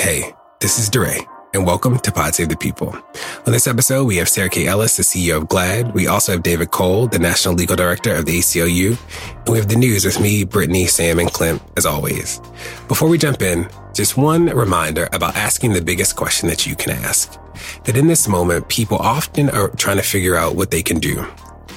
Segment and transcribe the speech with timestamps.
[0.00, 2.96] Hey, this is DeRay, and welcome to Pod Save the People.
[3.46, 4.66] On this episode, we have Sarah K.
[4.66, 5.92] Ellis, the CEO of GLAAD.
[5.92, 8.96] We also have David Cole, the National Legal Director of the ACLU.
[9.36, 12.40] And we have the news with me, Brittany, Sam, and Clint, as always.
[12.88, 16.92] Before we jump in, just one reminder about asking the biggest question that you can
[16.92, 17.38] ask.
[17.84, 21.26] That in this moment, people often are trying to figure out what they can do.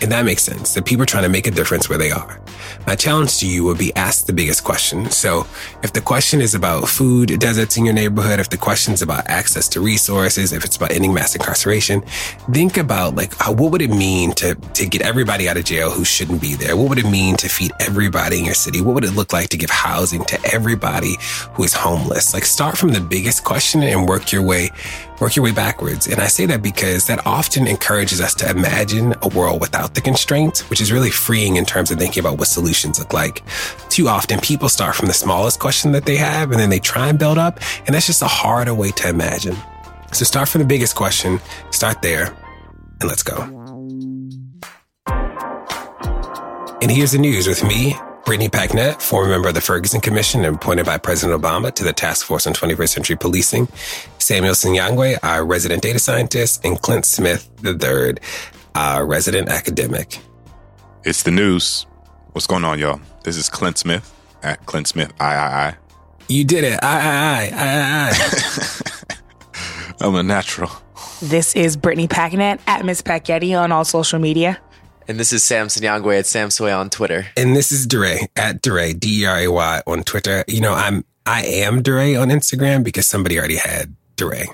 [0.02, 2.42] And that makes sense, that people are trying to make a difference where they are.
[2.86, 5.10] My challenge to you would be ask the biggest question.
[5.10, 5.48] So
[5.82, 9.28] if the question is about food deserts in your neighborhood, if the question is about
[9.28, 12.02] access to resources, if it's about ending mass incarceration,
[12.52, 16.04] think about like, what would it mean to, to get everybody out of jail who
[16.04, 16.76] shouldn't be there?
[16.76, 18.82] What would it mean to feed everybody in your city?
[18.82, 21.16] What would it look like to give housing to everybody
[21.54, 22.34] who is homeless?
[22.34, 24.70] Like start from the biggest question and work your way
[25.24, 26.06] work your way backwards.
[26.06, 30.02] And I say that because that often encourages us to imagine a world without the
[30.02, 33.42] constraints, which is really freeing in terms of thinking about what solutions look like.
[33.88, 37.08] Too often people start from the smallest question that they have and then they try
[37.08, 37.62] and build up.
[37.86, 39.56] And that's just a harder way to imagine.
[40.12, 41.40] So start from the biggest question,
[41.72, 42.36] start there,
[43.00, 43.38] and let's go.
[46.82, 50.56] And here's the news with me, Brittany Packnett, former member of the Ferguson Commission and
[50.56, 53.68] appointed by President Obama to the Task Force on 21st Century Policing,
[54.18, 58.16] Samuel Sinyangwe, our resident data scientist, and Clint Smith III,
[58.76, 60.20] our resident academic.
[61.04, 61.86] It's the news.
[62.32, 63.02] What's going on, y'all?
[63.26, 65.74] This is Clint Smith at Clint Smith III.
[66.30, 66.80] You did it.
[66.82, 67.72] I, I, I,
[68.10, 68.12] I,
[69.10, 69.16] I.
[70.00, 70.72] I'm a natural.
[71.22, 74.60] This is Brittany Packnett at Miss Packyetti on all social media.
[75.06, 77.28] And this is Sam Sinyangwe at Sam Soy on Twitter.
[77.36, 80.46] And this is DeRay at DeRay, D-E-R-A-Y on Twitter.
[80.48, 84.46] You know, I'm, I am DeRay on Instagram because somebody already had DeRay.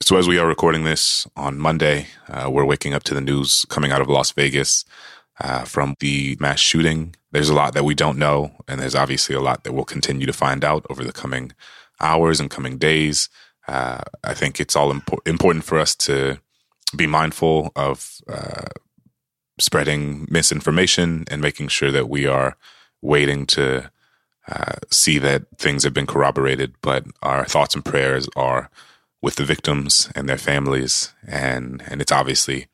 [0.00, 3.66] So as we are recording this on Monday, uh, we're waking up to the news
[3.68, 4.86] coming out of Las Vegas
[5.40, 7.14] uh, from the mass shooting.
[7.32, 10.26] There's a lot that we don't know, and there's obviously a lot that we'll continue
[10.26, 11.52] to find out over the coming
[12.00, 13.28] hours and coming days.
[13.66, 16.38] Uh, I think it's all impo- important for us to
[16.96, 18.68] be mindful of uh,
[19.60, 22.56] spreading misinformation and making sure that we are
[23.02, 23.90] waiting to
[24.48, 26.74] uh, see that things have been corroborated.
[26.80, 28.70] But our thoughts and prayers are
[29.20, 32.68] with the victims and their families, and and it's obviously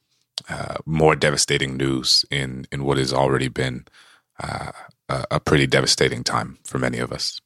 [0.48, 3.86] uh, more devastating news in in what has already been
[4.42, 4.72] uh,
[5.08, 7.40] a, a pretty devastating time for many of us.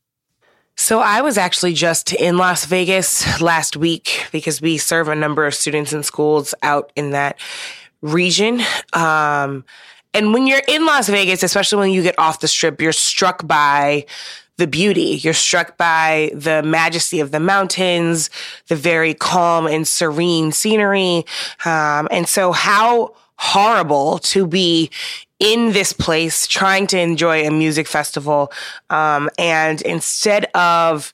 [0.77, 5.45] So I was actually just in Las Vegas last week because we serve a number
[5.45, 7.41] of students in schools out in that
[8.03, 8.61] region.
[8.93, 9.65] Um,
[10.15, 13.47] and when you're in Las Vegas, especially when you get off the strip, you're struck
[13.47, 14.07] by
[14.57, 15.21] the beauty.
[15.23, 18.29] You're struck by the majesty of the mountains,
[18.67, 21.25] the very calm and serene scenery.
[21.65, 24.91] Um, and so how horrible to be
[25.39, 28.53] in this place trying to enjoy a music festival.
[28.91, 31.13] Um, and instead of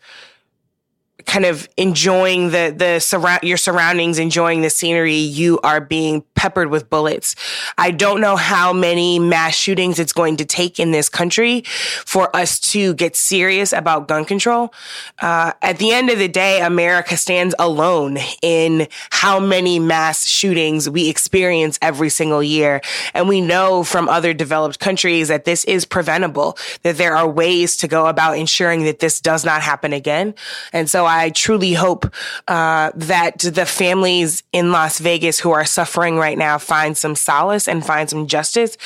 [1.26, 6.68] kind of enjoying the the surround your surroundings, enjoying the scenery, you are being peppered
[6.68, 7.34] with bullets.
[7.78, 11.62] I don't know how many mass shootings it's going to take in this country
[12.04, 14.74] for us to get serious about gun control.
[15.22, 20.90] Uh, at the end of the day, America stands alone in how many mass shootings
[20.90, 22.82] we experience every single year,
[23.14, 26.58] and we know from other developed countries that this is preventable.
[26.82, 30.34] That there are ways to go about ensuring that this does not happen again,
[30.74, 31.06] and so.
[31.14, 32.12] I truly hope
[32.48, 37.68] uh, that the families in Las Vegas who are suffering right now find some solace
[37.68, 38.76] and find some justice.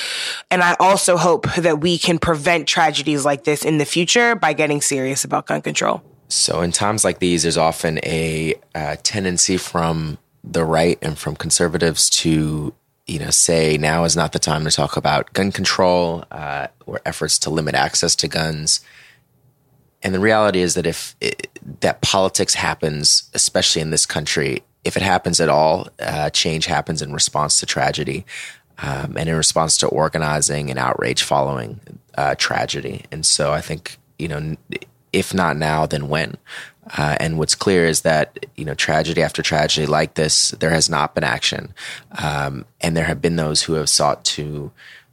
[0.50, 4.52] And I also hope that we can prevent tragedies like this in the future by
[4.52, 6.02] getting serious about gun control.
[6.28, 11.36] So, in times like these, there's often a uh, tendency from the right and from
[11.36, 12.74] conservatives to
[13.08, 17.00] you know, say now is not the time to talk about gun control uh, or
[17.06, 18.80] efforts to limit access to guns.
[20.02, 21.48] And the reality is that if it,
[21.80, 27.02] that politics happens, especially in this country, if it happens at all, uh, change happens
[27.02, 28.24] in response to tragedy
[28.78, 31.80] um, and in response to organizing and outrage following
[32.16, 33.04] uh, tragedy.
[33.10, 34.56] And so I think, you know,
[35.12, 36.36] if not now, then when?
[36.96, 40.88] Uh, and what's clear is that you know tragedy after tragedy like this, there has
[40.88, 41.74] not been action,
[42.12, 44.70] um, and there have been those who have sought to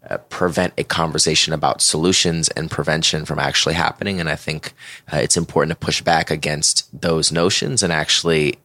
[0.09, 4.19] uh, prevent a conversation about solutions and prevention from actually happening.
[4.19, 4.73] And I think
[5.11, 8.57] uh, it's important to push back against those notions and actually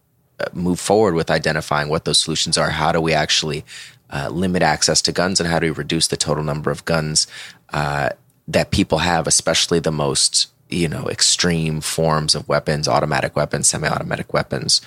[0.53, 2.71] move forward with identifying what those solutions are.
[2.71, 3.65] How do we actually
[4.11, 7.27] uh, limit access to guns and how do we reduce the total number of guns
[7.73, 8.11] uh,
[8.49, 14.33] that people have, especially the most you know extreme forms of weapons, automatic weapons, semi-automatic
[14.33, 14.81] weapons,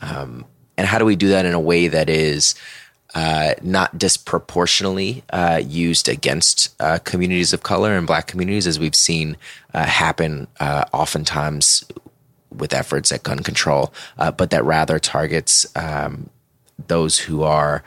[0.00, 0.44] um,
[0.76, 2.54] and how do we do that in a way that is
[3.14, 8.94] uh, not disproportionately uh, used against uh, communities of color and black communities, as we've
[8.94, 9.36] seen
[9.74, 11.84] uh, happen uh, oftentimes
[12.50, 16.30] with efforts at gun control, uh, but that rather targets um,
[16.88, 17.82] those who are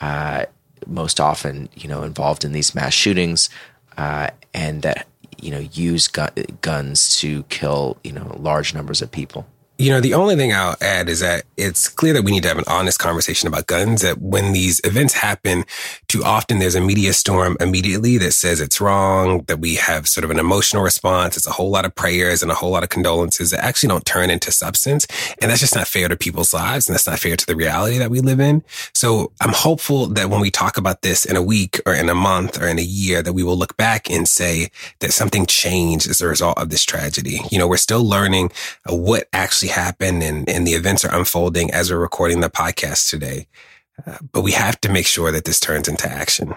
[0.00, 0.44] uh,
[0.86, 3.48] most often, you know, involved in these mass shootings,
[3.96, 5.06] uh, and that
[5.40, 6.28] you know use gu-
[6.60, 9.46] guns to kill you know large numbers of people.
[9.76, 12.48] You know, the only thing I'll add is that it's clear that we need to
[12.48, 14.02] have an honest conversation about guns.
[14.02, 15.64] That when these events happen,
[16.06, 20.24] too often there's a media storm immediately that says it's wrong, that we have sort
[20.24, 21.36] of an emotional response.
[21.36, 24.06] It's a whole lot of prayers and a whole lot of condolences that actually don't
[24.06, 25.08] turn into substance.
[25.42, 26.88] And that's just not fair to people's lives.
[26.88, 28.62] And that's not fair to the reality that we live in.
[28.92, 32.14] So I'm hopeful that when we talk about this in a week or in a
[32.14, 34.70] month or in a year, that we will look back and say
[35.00, 37.40] that something changed as a result of this tragedy.
[37.50, 38.52] You know, we're still learning
[38.88, 43.08] what actually actually happened and, and the events are unfolding as we're recording the podcast
[43.08, 43.46] today.
[44.06, 46.54] Uh, but we have to make sure that this turns into action.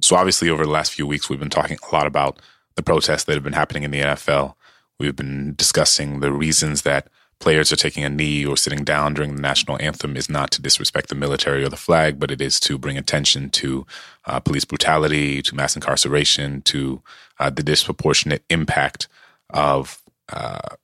[0.00, 2.40] So, obviously, over the last few weeks, we've been talking a lot about
[2.74, 4.54] the protests that have been happening in the NFL.
[4.98, 7.08] We've been discussing the reasons that
[7.38, 10.62] players are taking a knee or sitting down during the national anthem is not to
[10.62, 13.86] disrespect the military or the flag, but it is to bring attention to
[14.26, 17.00] uh, police brutality, to mass incarceration, to
[17.38, 19.06] uh, the disproportionate impact
[19.50, 20.02] of
[20.32, 20.76] uh,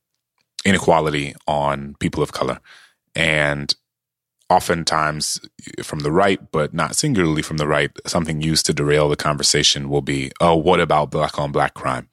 [0.65, 2.61] inequality on people of color.
[3.15, 3.75] And
[4.49, 5.41] oftentimes
[5.83, 9.89] from the right, but not singularly from the right, something used to derail the conversation
[9.89, 12.09] will be, oh, what about black on black crime?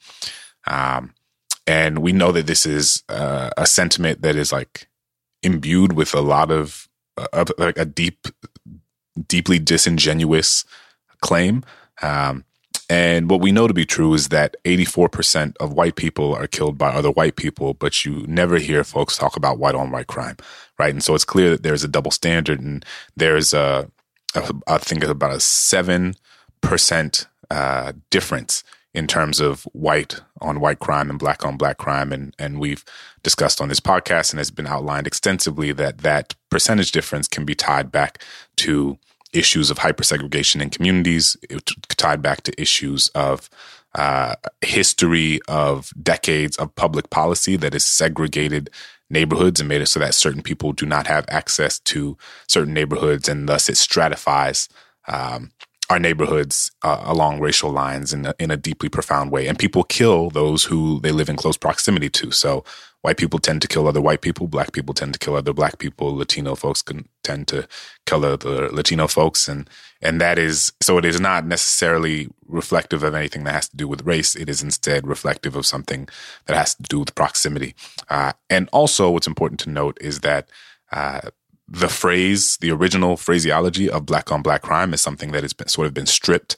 [0.68, 1.14] Um,
[1.66, 4.88] and we know that this is uh, a sentiment that is like
[5.42, 6.88] imbued with a lot of,
[7.58, 8.28] like a deep,
[9.28, 10.64] deeply disingenuous
[11.22, 11.64] claim.
[12.02, 12.46] Um,
[12.90, 16.78] and what we know to be true is that 84% of white people are killed
[16.78, 20.38] by other white people, but you never hear folks talk about white on white crime,
[20.80, 20.94] right?
[20.94, 22.86] And so it's clear that there's a double standard and
[23.16, 23.92] there's a,
[24.36, 28.64] a I think it's about a 7% uh, difference
[28.94, 32.14] in terms of white on white crime and black on black crime.
[32.14, 32.86] And, and we've
[33.22, 37.54] discussed on this podcast and has been outlined extensively that that percentage difference can be
[37.54, 38.24] tied back
[38.58, 38.98] to
[39.38, 41.38] issues of hypersegregation in communities,
[41.90, 43.50] tied back to issues of
[43.96, 48.70] uh, history of decades of public policy that has segregated
[49.10, 52.18] neighborhoods and made it so that certain people do not have access to
[52.48, 54.68] certain neighborhoods, and thus it stratifies
[55.08, 55.52] um,
[55.90, 59.48] our neighborhoods uh, along racial lines in a, in a deeply profound way.
[59.48, 62.32] And people kill those who they live in close proximity to.
[62.32, 62.66] So
[63.02, 65.78] white people tend to kill other white people, black people tend to kill other black
[65.78, 67.68] people, Latino folks can tend to
[68.06, 69.70] kill other Latino folks, and
[70.02, 70.98] and that is so.
[70.98, 74.36] It is not necessarily reflective of anything that has to do with race.
[74.36, 76.08] It is instead reflective of something
[76.46, 77.76] that has to do with proximity.
[78.10, 80.50] Uh, and also, what's important to note is that.
[80.92, 81.22] Uh,
[81.70, 85.68] the phrase, the original phraseology of black on black crime is something that has been
[85.68, 86.56] sort of been stripped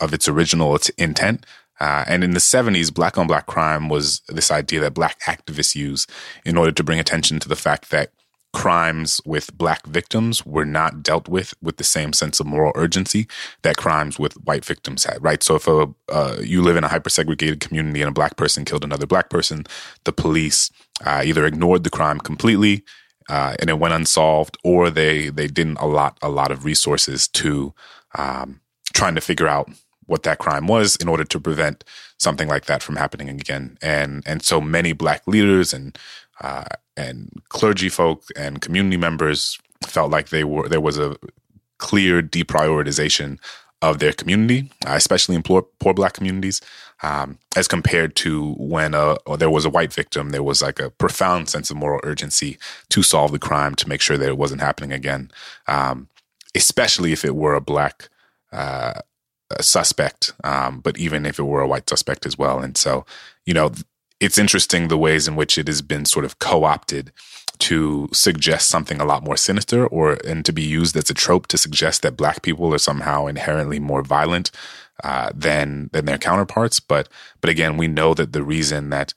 [0.00, 1.46] of its original intent
[1.80, 5.74] uh, and in the 70s, black on black crime was this idea that black activists
[5.74, 6.06] use
[6.44, 8.12] in order to bring attention to the fact that
[8.52, 13.28] crimes with black victims were not dealt with with the same sense of moral urgency
[13.62, 15.42] that crimes with white victims had, right?
[15.42, 18.82] So if a, uh, you live in a hypersegregated community and a black person killed
[18.82, 19.66] another black person,
[20.04, 20.70] the police
[21.06, 22.82] uh, either ignored the crime completely
[23.28, 27.72] uh, and it went unsolved, or they they didn't allot a lot of resources to
[28.18, 28.60] um,
[28.92, 29.70] trying to figure out
[30.10, 31.84] what that crime was in order to prevent
[32.18, 33.78] something like that from happening again.
[33.80, 35.96] And and so many black leaders and
[36.40, 36.64] uh,
[36.96, 41.16] and clergy folk and community members felt like they were there was a
[41.78, 43.38] clear deprioritization
[43.82, 46.60] of their community, uh, especially in poor, poor black communities,
[47.02, 50.30] um, as compared to when uh, there was a white victim.
[50.30, 52.58] There was like a profound sense of moral urgency
[52.90, 55.30] to solve the crime to make sure that it wasn't happening again,
[55.66, 56.08] um,
[56.54, 58.10] especially if it were a black
[58.52, 59.00] uh,
[59.50, 62.60] a suspect, um, but even if it were a white suspect as well.
[62.60, 63.04] And so,
[63.44, 63.72] you know,
[64.20, 67.10] it's interesting the ways in which it has been sort of co-opted
[67.58, 71.46] to suggest something a lot more sinister or and to be used as a trope
[71.48, 74.50] to suggest that black people are somehow inherently more violent
[75.04, 77.08] uh, than than their counterparts but
[77.40, 79.12] but again we know that the reason that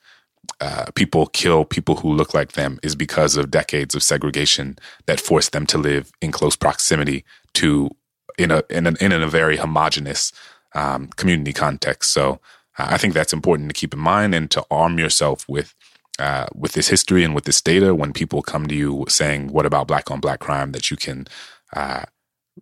[0.59, 5.21] uh, people kill people who look like them is because of decades of segregation that
[5.21, 7.23] forced them to live in close proximity
[7.53, 7.89] to
[8.37, 10.31] in a in a, in a very homogenous
[10.75, 12.11] um, community context.
[12.11, 12.39] So
[12.77, 15.73] uh, I think that's important to keep in mind and to arm yourself with
[16.19, 19.65] uh, with this history and with this data when people come to you saying, "What
[19.65, 21.27] about black on black crime?" That you can
[21.75, 22.03] uh,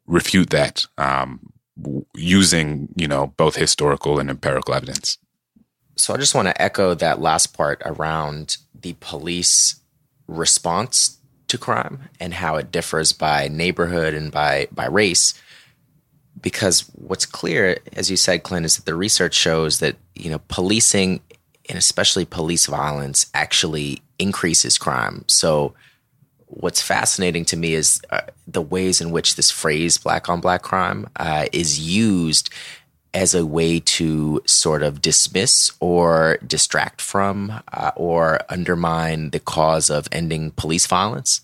[0.05, 1.51] refute that um,
[2.15, 5.17] using you know both historical and empirical evidence.
[5.97, 9.81] So I just want to echo that last part around the police
[10.27, 15.33] response to crime and how it differs by neighborhood and by by race
[16.39, 20.41] because what's clear, as you said, Clint, is that the research shows that you know
[20.47, 21.21] policing
[21.69, 25.23] and especially police violence actually increases crime.
[25.27, 25.73] So
[26.47, 30.61] what's fascinating to me is uh, the ways in which this phrase black on black
[30.61, 32.49] crime uh, is used
[33.13, 39.89] as a way to sort of dismiss or distract from uh, or undermine the cause
[39.89, 41.41] of ending police violence.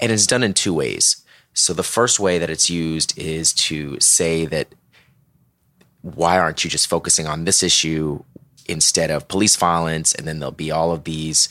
[0.00, 1.23] And it's done in two ways.
[1.54, 4.68] So the first way that it's used is to say that
[6.02, 8.22] why aren't you just focusing on this issue
[8.66, 10.12] instead of police violence?
[10.14, 11.48] And then there'll be all of these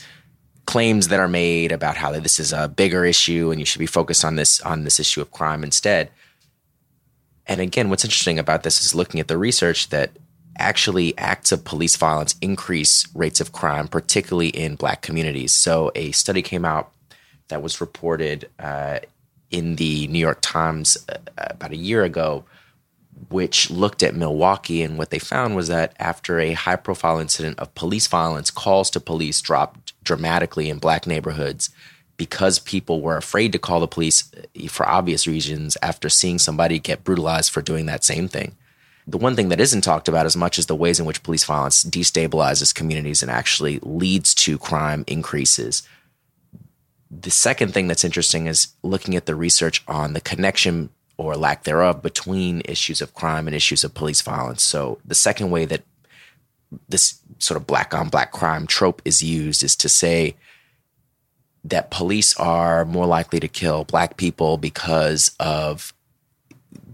[0.66, 3.86] claims that are made about how this is a bigger issue and you should be
[3.86, 6.10] focused on this on this issue of crime instead.
[7.46, 10.10] And again, what's interesting about this is looking at the research that
[10.56, 15.52] actually acts of police violence increase rates of crime, particularly in black communities.
[15.52, 16.92] So a study came out
[17.48, 19.00] that was reported uh,
[19.54, 22.44] in the New York Times uh, about a year ago,
[23.28, 24.82] which looked at Milwaukee.
[24.82, 28.90] And what they found was that after a high profile incident of police violence, calls
[28.90, 31.70] to police dropped dramatically in black neighborhoods
[32.16, 36.80] because people were afraid to call the police uh, for obvious reasons after seeing somebody
[36.80, 38.56] get brutalized for doing that same thing.
[39.06, 41.44] The one thing that isn't talked about as much is the ways in which police
[41.44, 45.84] violence destabilizes communities and actually leads to crime increases.
[47.20, 51.64] The second thing that's interesting is looking at the research on the connection or lack
[51.64, 54.62] thereof between issues of crime and issues of police violence.
[54.62, 55.82] So, the second way that
[56.88, 60.34] this sort of black on black crime trope is used is to say
[61.64, 65.94] that police are more likely to kill black people because of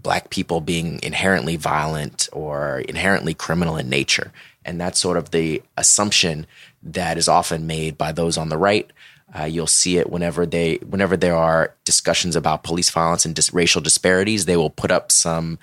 [0.01, 4.31] black people being inherently violent or inherently criminal in nature.
[4.63, 6.47] And that's sort of the assumption
[6.83, 8.89] that is often made by those on the right.
[9.37, 13.53] Uh, you'll see it whenever they, whenever there are discussions about police violence and dis-
[13.53, 14.45] racial disparities.
[14.45, 15.57] They will put up some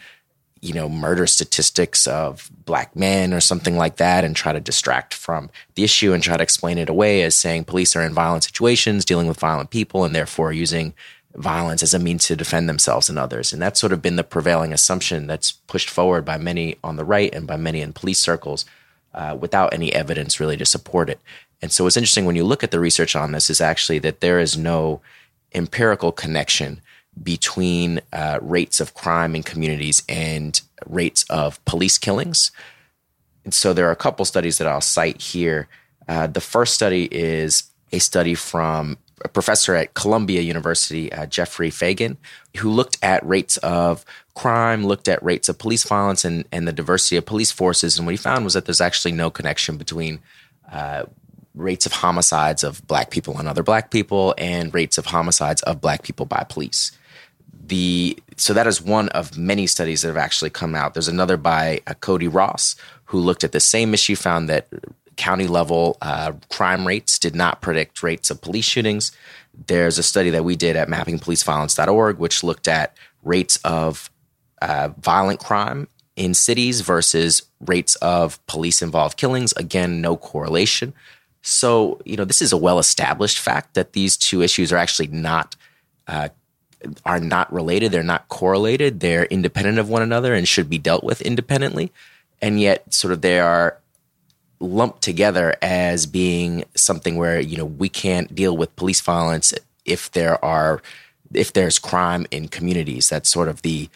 [0.61, 5.15] you know, murder statistics of black men or something like that and try to distract
[5.15, 8.45] from the issue and try to explain it away as saying police are in violent
[8.45, 10.95] situations, dealing with violent people, and therefore using
[11.35, 13.53] violence as a means to defend themselves and others.
[13.53, 17.05] And that's sort of been the prevailing assumption that's pushed forward by many on the
[17.05, 18.65] right and by many in police circles
[19.15, 21.21] uh, without any evidence really to support it.
[21.61, 24.21] And so what's interesting when you look at the research on this is actually that
[24.21, 25.01] there is no
[25.55, 26.81] empirical connection
[27.23, 32.53] between uh, rates of crime in communities and rates of police killings.
[33.45, 35.69] And so there are a couple studies that I'll cite here.
[36.07, 41.71] Uh, the first study is a study from a professor at Columbia University, uh, Jeffrey
[41.71, 42.19] Fagan,
[42.59, 46.73] who looked at rates of crime, looked at rates of police violence, and, and the
[46.73, 47.99] diversity of police forces.
[47.99, 50.21] And what he found was that there's actually no connection between
[50.71, 51.07] uh,
[51.59, 55.81] rates of homicides of black people on other black people and rates of homicides of
[55.81, 56.93] black people by police
[57.69, 60.95] the so that is one of many studies that have actually come out.
[60.95, 64.69] There's another by uh, Cody Ross who looked at the same issue, found that
[65.17, 69.13] county level uh, crime rates did not predict rates of police shootings.
[69.67, 74.11] There's a study that we did at mappingpoliceviolence.org, which looked at rates of
[74.63, 79.53] uh, violent crime in cities versus rates of police involved killings.
[79.53, 80.95] Again, no correlation.
[81.43, 85.09] So, you know, this is a well established fact that these two issues are actually
[85.09, 85.57] not
[86.07, 86.29] uh,
[87.05, 91.05] are not related, they're not correlated, they're independent of one another and should be dealt
[91.05, 91.93] with independently.
[92.41, 93.79] And yet, sort of, they are
[94.61, 99.53] lumped together as being something where, you know, we can't deal with police violence
[99.85, 100.83] if there are
[101.35, 103.09] if there's crime in communities.
[103.09, 103.89] That's sort of the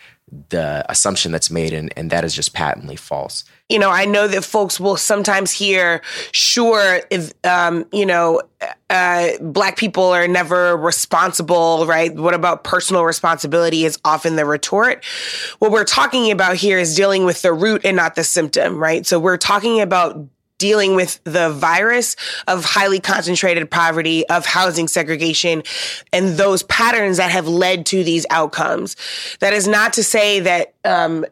[0.48, 3.44] the assumption that's made, and, and that is just patently false.
[3.68, 6.02] You know, I know that folks will sometimes hear,
[6.32, 8.42] sure, if, um, you know,
[8.90, 12.14] uh, black people are never responsible, right?
[12.14, 15.04] What about personal responsibility is often the retort.
[15.58, 19.06] What we're talking about here is dealing with the root and not the symptom, right?
[19.06, 20.28] So we're talking about
[20.58, 22.14] dealing with the virus
[22.46, 25.62] of highly concentrated poverty, of housing segregation,
[26.12, 28.96] and those patterns that have led to these outcomes.
[29.40, 31.24] That is not to say that, um,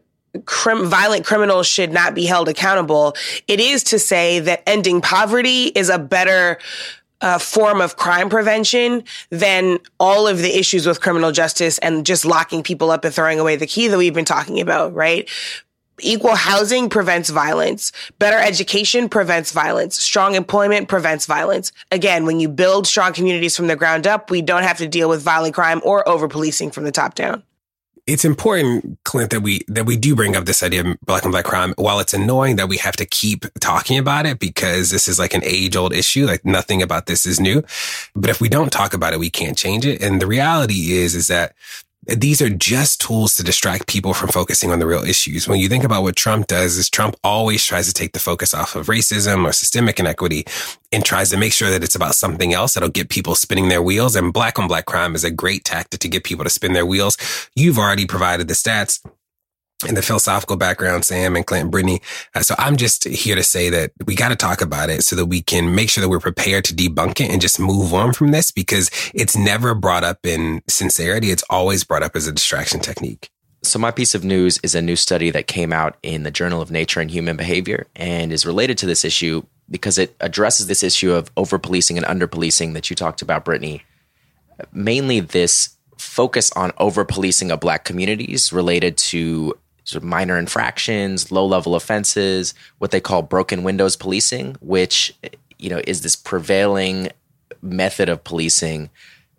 [0.45, 3.15] Crim- violent criminals should not be held accountable.
[3.49, 6.59] It is to say that ending poverty is a better
[7.21, 12.25] uh, form of crime prevention than all of the issues with criminal justice and just
[12.25, 15.29] locking people up and throwing away the key that we've been talking about, right?
[16.03, 17.93] Equal housing prevents violence.
[18.19, 19.99] Better education prevents violence.
[19.99, 21.73] Strong employment prevents violence.
[21.91, 25.11] Again, when you build strong communities from the ground up, we don't have to deal
[25.11, 27.43] with violent crime or over policing from the top down.
[28.11, 31.31] It's important, Clint, that we that we do bring up this idea of black and
[31.31, 31.75] black crime.
[31.77, 35.33] While it's annoying that we have to keep talking about it because this is like
[35.33, 37.63] an age old issue, like nothing about this is new.
[38.17, 40.03] But if we don't talk about it, we can't change it.
[40.03, 41.55] And the reality is, is that
[42.07, 45.47] these are just tools to distract people from focusing on the real issues.
[45.47, 48.55] When you think about what Trump does is Trump always tries to take the focus
[48.55, 50.47] off of racism or systemic inequity
[50.93, 53.83] and tries to make sure that it's about something else that'll get people spinning their
[53.83, 54.17] wheels.
[54.17, 56.87] And black on black crime is a great tactic to get people to spin their
[56.87, 57.19] wheels.
[57.55, 58.99] You've already provided the stats
[59.87, 62.01] and the philosophical background, Sam and Clint Brittany.
[62.35, 65.17] Uh, so I'm just here to say that we got to talk about it so
[65.17, 68.13] that we can make sure that we're prepared to debunk it and just move on
[68.13, 71.31] from this because it's never brought up in sincerity.
[71.31, 73.31] It's always brought up as a distraction technique.
[73.63, 76.63] So, my piece of news is a new study that came out in the Journal
[76.63, 80.83] of Nature and Human Behavior and is related to this issue because it addresses this
[80.83, 83.83] issue of over policing and under policing that you talked about, Brittany.
[84.73, 91.33] Mainly, this focus on over policing of black communities related to sort of minor infractions,
[91.33, 95.15] low level offenses, what they call broken windows policing, which
[95.59, 97.09] you know is this prevailing
[97.63, 98.91] method of policing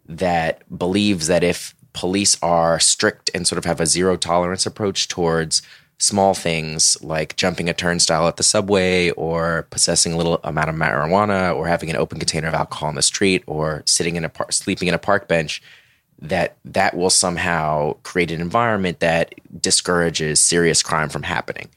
[0.07, 5.07] that believes that if police are strict and sort of have a zero tolerance approach
[5.07, 5.61] towards
[5.97, 10.75] small things like jumping a turnstile at the subway or possessing a little amount of
[10.75, 14.29] marijuana or having an open container of alcohol on the street or sitting in a
[14.29, 15.61] par- sleeping in a park bench
[16.21, 21.69] that that will somehow create an environment that discourages serious crime from happening.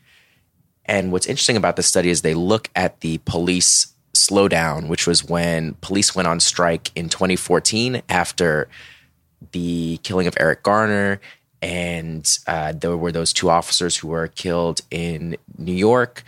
[0.84, 5.24] And what's interesting about this study is they look at the police slowdown, which was
[5.24, 8.68] when police went on strike in 2014 after
[9.52, 11.20] the killing of Eric Garner.
[11.62, 16.22] And uh, there were those two officers who were killed in New York.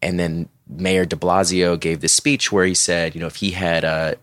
[0.00, 3.50] And then Mayor de Blasio gave this speech where he said, you know, if he
[3.50, 4.16] had a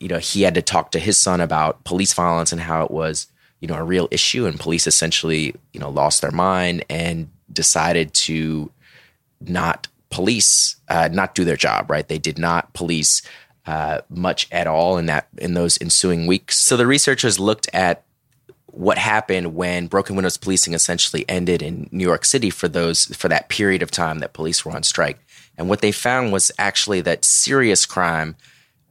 [0.00, 2.90] you know, he had to talk to his son about police violence and how it
[2.90, 3.28] was,
[3.60, 4.46] you know, a real issue.
[4.46, 8.72] And police essentially, you know, lost their mind and decided to
[9.40, 11.90] not police, uh, not do their job.
[11.90, 12.08] Right?
[12.08, 13.22] They did not police
[13.66, 16.58] uh, much at all in that in those ensuing weeks.
[16.58, 18.02] So the researchers looked at
[18.66, 23.28] what happened when broken windows policing essentially ended in New York City for those for
[23.28, 25.18] that period of time that police were on strike.
[25.58, 28.36] And what they found was actually that serious crime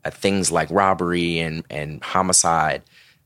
[0.06, 2.82] uh, things like robbery and, and homicide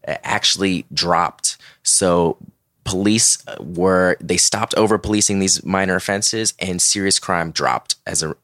[0.08, 1.58] uh, actually dropped.
[1.84, 2.38] So
[2.84, 8.24] police uh, were they stopped over policing these minor offenses and serious crime dropped as
[8.24, 8.36] a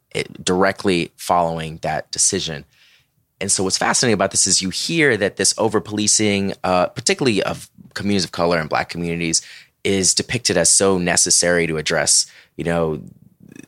[0.43, 2.65] directly following that decision.
[3.41, 7.41] And so what's fascinating about this is you hear that this over policing, uh, particularly
[7.43, 9.41] of communities of color and black communities,
[9.83, 12.25] is depicted as so necessary to address,
[12.57, 13.01] you know,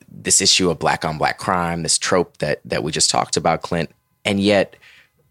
[0.09, 3.61] this issue of black on black crime, this trope that that we just talked about,
[3.61, 3.89] Clint,
[4.25, 4.75] and yet,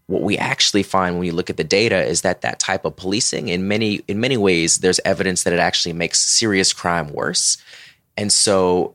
[0.06, 2.96] what we actually find when you look at the data is that that type of
[2.96, 7.58] policing, in many in many ways, there's evidence that it actually makes serious crime worse.
[8.16, 8.94] And so,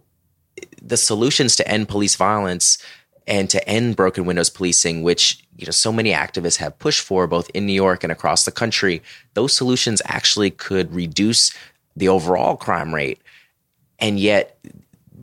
[0.82, 2.78] the solutions to end police violence
[3.28, 7.28] and to end broken windows policing, which you know so many activists have pushed for
[7.28, 9.02] both in New York and across the country,
[9.36, 11.54] those solutions actually could reduce
[11.96, 13.22] the overall crime rate,
[14.00, 14.58] and yet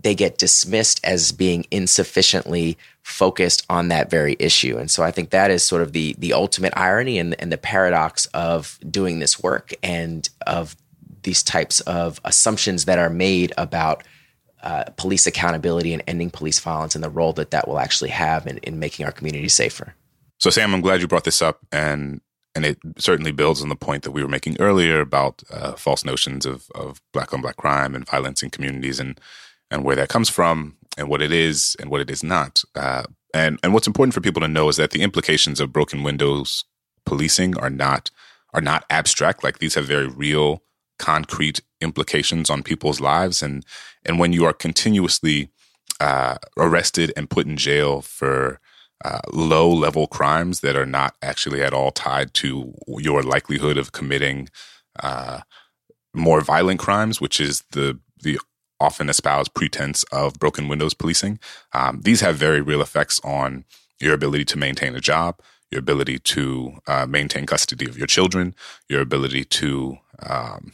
[0.03, 4.79] they get dismissed as being insufficiently focused on that very issue.
[4.79, 7.59] And so I think that is sort of the the ultimate irony and, and the
[7.59, 10.77] paradox of doing this work and of
[11.23, 14.03] these types of assumptions that are made about
[14.63, 18.47] uh, police accountability and ending police violence and the role that that will actually have
[18.47, 19.95] in, in making our community safer.
[20.39, 22.21] So, Sam, I'm glad you brought this up, and
[22.55, 26.05] and it certainly builds on the point that we were making earlier about uh, false
[26.05, 29.21] notions of of black on black crime and violence in communities, and
[29.71, 32.63] and where that comes from and what it is and what it is not.
[32.75, 36.03] Uh, and and what's important for people to know is that the implications of broken
[36.03, 36.65] windows
[37.07, 38.11] policing are not
[38.53, 39.43] are not abstract.
[39.43, 40.63] Like these have very real,
[40.99, 43.43] concrete implications on people's lives.
[43.43, 43.65] And
[44.05, 45.49] and when you are continuously
[46.01, 48.61] uh, arrested and put in jail for
[49.05, 53.93] uh, low level crimes that are not actually at all tied to your likelihood of
[53.93, 54.49] committing
[55.01, 55.41] uh,
[56.15, 58.39] more violent crimes, which is the the
[58.83, 61.39] often espouse pretense of broken windows policing.
[61.73, 63.65] Um, these have very real effects on
[64.01, 65.39] your ability to maintain a job,
[65.71, 68.55] your ability to uh, maintain custody of your children,
[68.89, 69.97] your ability to,
[70.29, 70.73] um,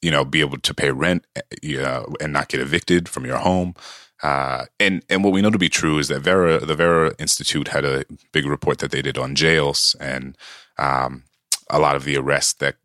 [0.00, 3.74] you know, be able to pay rent uh, and not get evicted from your home.
[4.22, 7.68] Uh, and and what we know to be true is that Vera, the Vera Institute,
[7.68, 10.38] had a big report that they did on jails and
[10.78, 11.24] um,
[11.68, 12.76] a lot of the arrests that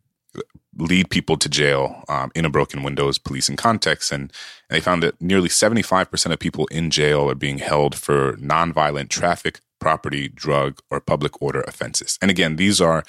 [0.76, 4.12] lead people to jail um, in a broken windows policing context.
[4.12, 4.32] And,
[4.68, 9.08] and, they found that nearly 75% of people in jail are being held for nonviolent
[9.08, 12.18] traffic, property, drug, or public order offenses.
[12.22, 13.02] And again, these are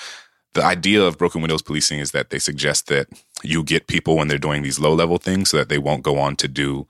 [0.53, 3.07] the idea of broken windows policing is that they suggest that
[3.43, 6.19] you get people when they're doing these low level things so that they won't go
[6.19, 6.87] on to do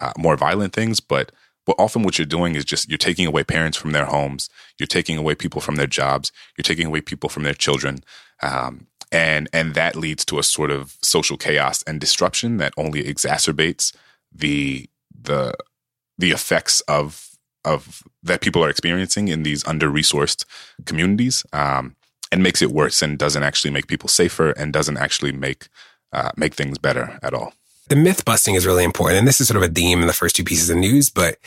[0.00, 1.00] uh, more violent things.
[1.00, 1.30] But
[1.66, 4.86] but often what you're doing is just you're taking away parents from their homes, you're
[4.86, 8.04] taking away people from their jobs, you're taking away people from their children.
[8.42, 13.02] Um, and and that leads to a sort of social chaos and disruption that only
[13.02, 13.94] exacerbates
[14.32, 14.88] the
[15.22, 15.54] the
[16.18, 17.30] the effects of
[17.64, 20.44] of that people are experiencing in these under resourced
[20.84, 21.96] communities um,
[22.30, 25.68] and makes it worse and doesn't actually make people safer and doesn't actually make
[26.12, 27.54] uh, make things better at all.
[27.88, 30.12] The myth busting is really important, and this is sort of a theme in the
[30.12, 31.38] first two pieces of news, but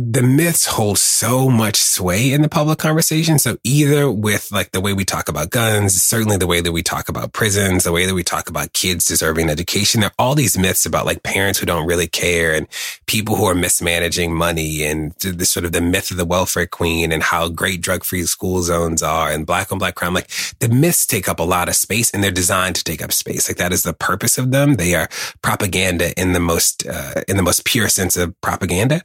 [0.00, 3.38] the myths hold so much sway in the public conversation.
[3.38, 6.82] So either with like the way we talk about guns, certainly the way that we
[6.82, 10.34] talk about prisons, the way that we talk about kids deserving education, there are all
[10.34, 12.66] these myths about like parents who don't really care and
[13.06, 17.12] people who are mismanaging money and the sort of the myth of the welfare queen
[17.12, 20.14] and how great drug free school zones are and black on black crime.
[20.14, 23.12] Like the myths take up a lot of space and they're designed to take up
[23.12, 23.48] space.
[23.48, 24.74] Like that is the purpose of them.
[24.74, 25.08] They are
[25.42, 29.02] propaganda in the most, uh, in the most pure sense of propaganda.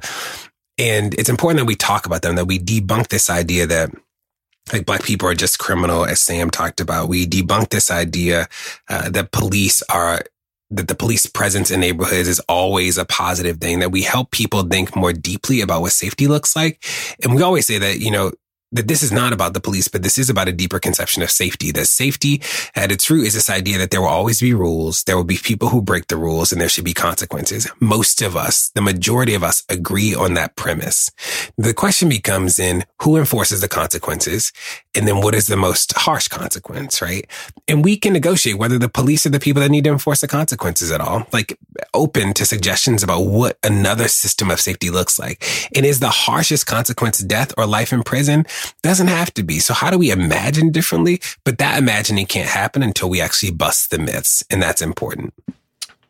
[0.77, 3.91] And it's important that we talk about them, that we debunk this idea that
[4.73, 7.07] like black people are just criminal, as Sam talked about.
[7.07, 8.47] We debunk this idea
[8.89, 10.23] uh, that police are
[10.71, 14.63] that the police presence in neighborhoods is always a positive thing, that we help people
[14.63, 16.83] think more deeply about what safety looks like.
[17.23, 18.31] And we always say that, you know,
[18.71, 21.32] that this is not about the police, but this is about a deeper conception of
[21.32, 21.71] safety.
[21.71, 22.41] That safety
[22.75, 25.04] at its root is this idea that there will always be rules.
[25.04, 27.67] There will be people who break the rules and there should be consequences.
[27.80, 31.10] Most of us, the majority of us agree on that premise.
[31.58, 34.51] The question becomes in who enforces the consequences
[34.95, 37.28] and then what is the most harsh consequence, right?
[37.67, 40.28] And we can negotiate whether the police are the people that need to enforce the
[40.28, 41.58] consequences at all, like
[41.93, 45.43] open to suggestions about what another system of safety looks like.
[45.75, 48.45] And is the harshest consequence death or life in prison?
[48.81, 49.59] Doesn't have to be.
[49.59, 51.21] So how do we imagine differently?
[51.43, 54.43] But that imagining can't happen until we actually bust the myths.
[54.49, 55.33] And that's important.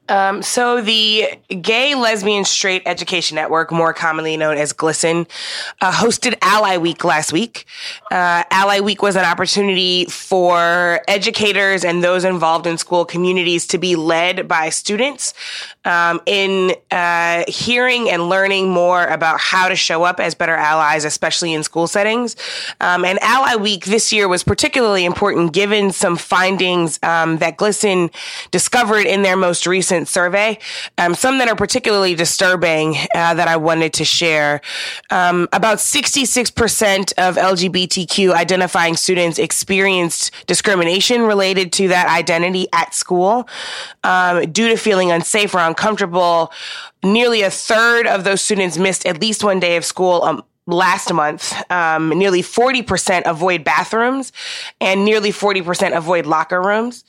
[0.07, 1.27] Um, so the
[1.61, 5.27] Gay, Lesbian, Straight Education Network, more commonly known as GLSEN,
[5.81, 7.65] uh, hosted Ally Week last week.
[8.11, 13.79] Uh, Ally Week was an opportunity for educators and those involved in school communities to
[13.79, 15.33] be led by students
[15.85, 21.05] um, in uh, hearing and learning more about how to show up as better allies,
[21.05, 22.35] especially in school settings.
[22.81, 28.13] Um, and Ally Week this year was particularly important given some findings um, that GLSEN
[28.51, 30.57] discovered in their most recent recent survey,
[30.97, 34.61] um, some that are particularly disturbing uh, that I wanted to share.
[35.11, 43.47] Um, about 66% of LGBTQ identifying students experienced discrimination related to that identity at school
[44.03, 46.51] um, due to feeling unsafe or uncomfortable.
[47.03, 51.13] Nearly a third of those students missed at least one day of school um, last
[51.13, 54.31] month, um, nearly 40% avoid bathrooms
[54.81, 57.03] and nearly 40% avoid locker rooms.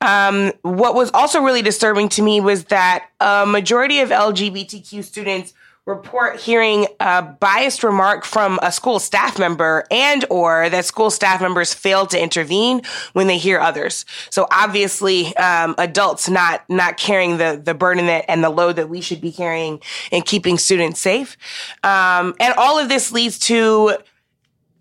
[0.00, 5.54] Um, what was also really disturbing to me was that a majority of LGBTQ students
[5.86, 11.40] report hearing a biased remark from a school staff member and or that school staff
[11.40, 14.04] members fail to intervene when they hear others.
[14.30, 18.88] So obviously, um, adults not not carrying the the burden that and the load that
[18.88, 21.36] we should be carrying in keeping students safe.
[21.84, 23.96] Um, and all of this leads to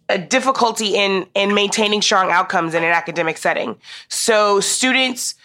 [0.09, 3.77] a difficulty in in maintaining strong outcomes in an academic setting.
[4.09, 5.35] So students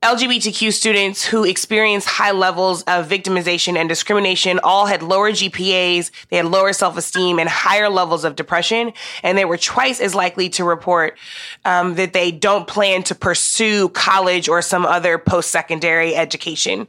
[0.00, 6.36] LGBTQ students who experienced high levels of victimization and discrimination all had lower GPAs, they
[6.36, 8.92] had lower self-esteem and higher levels of depression,
[9.24, 11.18] and they were twice as likely to report
[11.64, 16.86] um, that they don't plan to pursue college or some other post-secondary education.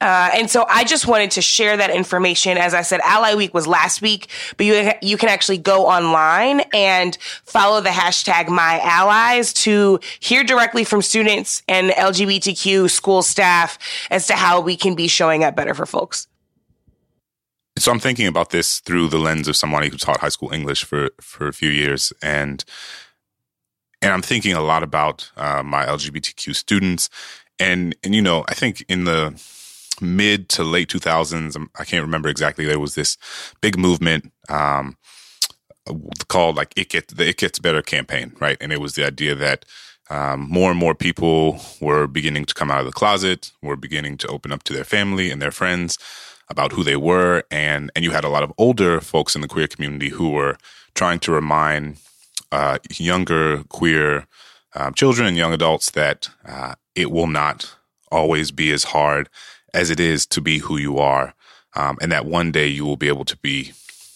[0.00, 2.58] Uh, and so I just wanted to share that information.
[2.58, 6.62] As I said, Ally Week was last week, but you you can actually go online
[6.74, 13.22] and follow the hashtag My Allies to hear directly from students and LGBT LGBTQ school
[13.22, 13.78] staff
[14.10, 16.26] as to how we can be showing up better for folks.
[17.78, 20.84] So I'm thinking about this through the lens of somebody who taught high school English
[20.84, 22.64] for for a few years, and
[24.02, 27.08] and I'm thinking a lot about uh, my LGBTQ students,
[27.60, 29.40] and and you know I think in the
[30.00, 32.64] mid to late 2000s, um, I can't remember exactly.
[32.64, 33.16] There was this
[33.60, 34.96] big movement um,
[36.26, 38.56] called like "It Get the It Gets Better" campaign, right?
[38.60, 39.64] And it was the idea that
[40.10, 44.16] um, more and more people were beginning to come out of the closet, were beginning
[44.18, 45.98] to open up to their family and their friends
[46.48, 49.48] about who they were, and and you had a lot of older folks in the
[49.48, 50.56] queer community who were
[50.94, 51.98] trying to remind
[52.52, 54.26] uh, younger queer
[54.74, 57.74] um, children and young adults that uh, it will not
[58.10, 59.28] always be as hard
[59.74, 61.34] as it is to be who you are,
[61.74, 63.72] um, and that one day you will be able to be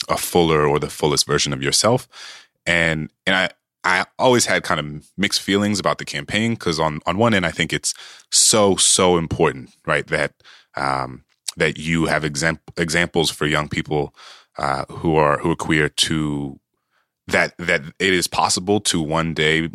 [0.08, 2.08] a fuller or the fullest version of yourself.
[2.66, 3.50] And and I
[3.84, 7.46] I always had kind of mixed feelings about the campaign because on on one end
[7.46, 7.94] I think it's
[8.30, 10.06] so so important, right?
[10.06, 10.34] That
[10.76, 11.24] um,
[11.56, 14.14] that you have exam- examples for young people
[14.58, 16.60] uh, who are who are queer to
[17.26, 19.68] that that it is possible to one day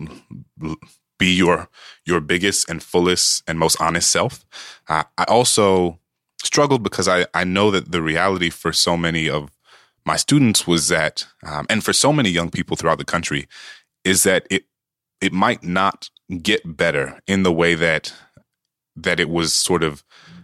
[1.17, 1.67] be your
[2.05, 4.45] your biggest and fullest and most honest self.
[4.87, 5.99] Uh, I also
[6.43, 9.49] struggled because I I know that the reality for so many of
[10.05, 13.45] my students was that, um, and for so many young people throughout the country,
[14.07, 14.63] is that it
[15.19, 16.09] it might not
[16.41, 18.13] get better in the way that
[18.95, 20.03] that it was sort of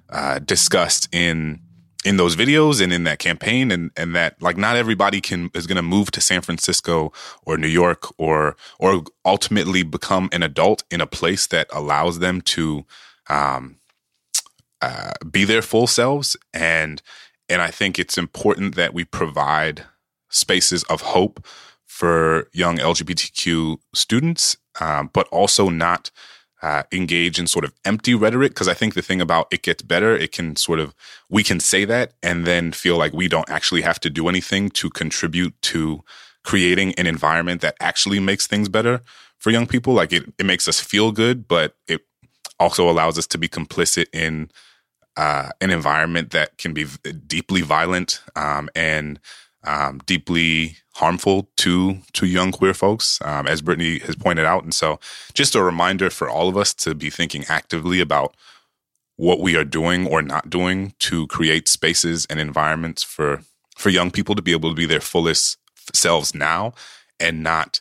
[0.10, 1.62] uh, discussed in
[2.06, 5.65] in those videos and in that campaign and and that like not everybody can is
[5.65, 7.13] going to move to San Francisco
[7.45, 12.41] or New York or or ultimately become an adult in a place that allows them
[12.41, 12.86] to
[13.30, 13.78] um,
[14.82, 16.36] uh, be their full selves.
[16.54, 17.02] And
[17.47, 19.86] and I think it's important that we provide
[20.30, 21.45] spaces of hope
[21.93, 26.10] for young LGBTQ students, um, but also not
[26.63, 29.84] uh, engage in sort of empty rhetoric because I think the thing about it gets
[29.84, 30.95] better, it can sort of
[31.29, 34.69] we can say that and then feel like we don't actually have to do anything
[34.71, 36.03] to contribute to
[36.43, 39.01] creating an environment that actually makes things better
[39.38, 39.93] for young people.
[39.93, 42.01] Like it, it makes us feel good, but it
[42.60, 44.49] also allows us to be complicit in
[45.15, 46.88] uh, an environment that can be
[47.27, 49.19] deeply violent um, and
[49.65, 54.63] um, deeply harmful to to young queer folks, um, as Brittany has pointed out.
[54.63, 54.99] And so,
[55.34, 58.36] just a reminder for all of us to be thinking actively about
[59.15, 63.41] what we are doing or not doing to create spaces and environments for
[63.76, 65.58] for young people to be able to be their fullest
[65.93, 66.73] selves now,
[67.19, 67.80] and not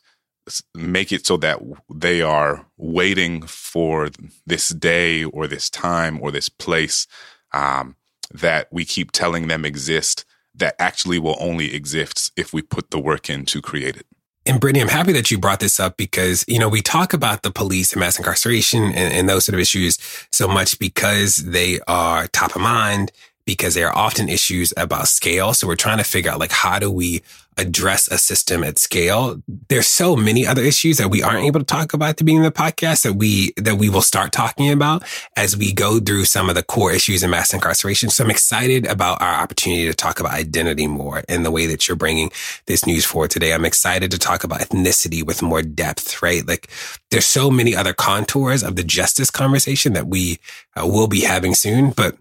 [0.75, 1.61] make it so that
[1.93, 4.09] they are waiting for
[4.47, 7.07] this day or this time or this place
[7.53, 7.95] um,
[8.33, 12.99] that we keep telling them exist that actually will only exist if we put the
[12.99, 14.07] work in to create it.
[14.45, 17.43] And Brittany, I'm happy that you brought this up because, you know, we talk about
[17.43, 19.99] the police and mass incarceration and, and those sort of issues
[20.33, 23.13] so much because they are top of mind
[23.45, 25.55] because they are often issues about scale.
[25.55, 27.23] So we're trying to figure out like, how do we
[27.57, 29.43] address a system at scale?
[29.69, 32.47] There's so many other issues that we aren't able to talk about at the beginning
[32.47, 35.03] of the podcast that we, that we will start talking about
[35.37, 38.11] as we go through some of the core issues in mass incarceration.
[38.11, 41.89] So I'm excited about our opportunity to talk about identity more and the way that
[41.89, 42.31] you're bringing
[42.67, 43.53] this news forward today.
[43.53, 46.47] I'm excited to talk about ethnicity with more depth, right?
[46.47, 46.69] Like
[47.11, 50.39] there's so many other contours of the justice conversation that we
[50.77, 52.17] uh, will be having soon, but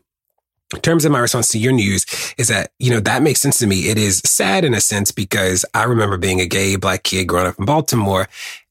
[0.73, 2.05] in terms of my response to your news
[2.38, 3.89] is that, you know, that makes sense to me.
[3.89, 7.47] It is sad in a sense because I remember being a gay black kid growing
[7.47, 8.27] up in Baltimore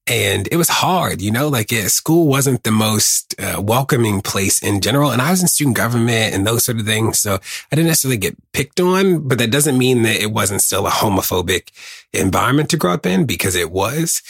[0.06, 4.60] and it was hard, you know, like yeah, school wasn't the most uh, welcoming place
[4.60, 5.12] in general.
[5.12, 7.20] And I was in student government and those sort of things.
[7.20, 10.86] So I didn't necessarily get picked on, but that doesn't mean that it wasn't still
[10.88, 11.70] a homophobic
[12.12, 14.20] environment to grow up in because it was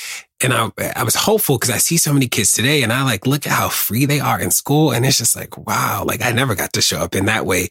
[0.42, 3.26] and I, I was hopeful because I see so many kids today and I like
[3.26, 4.92] look at how free they are in school.
[4.92, 7.68] And it's just like, wow, like I never got to show up in that way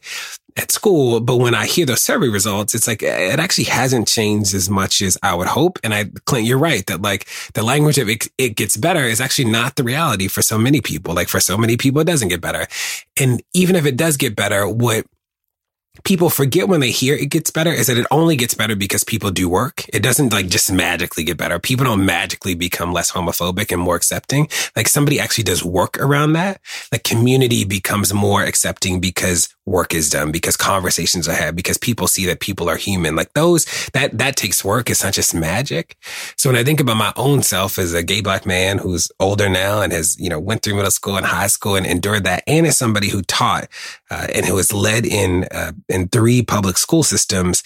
[0.56, 1.20] at school.
[1.20, 4.70] But when I hear those survey results, it's like, eh, it actually hasn't changed as
[4.70, 5.78] much as I would hope.
[5.82, 9.20] And I, Clint, you're right that like the language of it, it gets better is
[9.20, 11.14] actually not the reality for so many people.
[11.14, 12.66] Like for so many people, it doesn't get better.
[13.18, 15.06] And even if it does get better, what
[16.04, 19.04] people forget when they hear it gets better is that it only gets better because
[19.04, 19.84] people do work.
[19.92, 21.58] It doesn't like just magically get better.
[21.58, 24.48] People don't magically become less homophobic and more accepting.
[24.76, 26.60] Like somebody actually does work around that.
[26.92, 32.06] Like community becomes more accepting because work is done, because conversations are had, because people
[32.06, 33.16] see that people are human.
[33.16, 34.90] Like those, that, that takes work.
[34.90, 35.96] It's not just magic.
[36.36, 39.48] So when I think about my own self as a gay black man who's older
[39.48, 42.42] now and has, you know, went through middle school and high school and endured that
[42.46, 43.68] and as somebody who taught,
[44.10, 47.62] uh, and who has led in, uh, in three public school systems,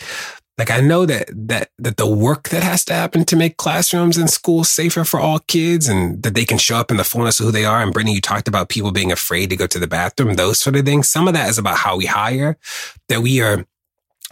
[0.56, 4.16] like I know that that that the work that has to happen to make classrooms
[4.16, 7.40] and schools safer for all kids and that they can show up in the fullness
[7.40, 7.82] of who they are.
[7.82, 10.76] And Brittany, you talked about people being afraid to go to the bathroom, those sort
[10.76, 11.08] of things.
[11.08, 12.56] Some of that is about how we hire,
[13.08, 13.66] that we are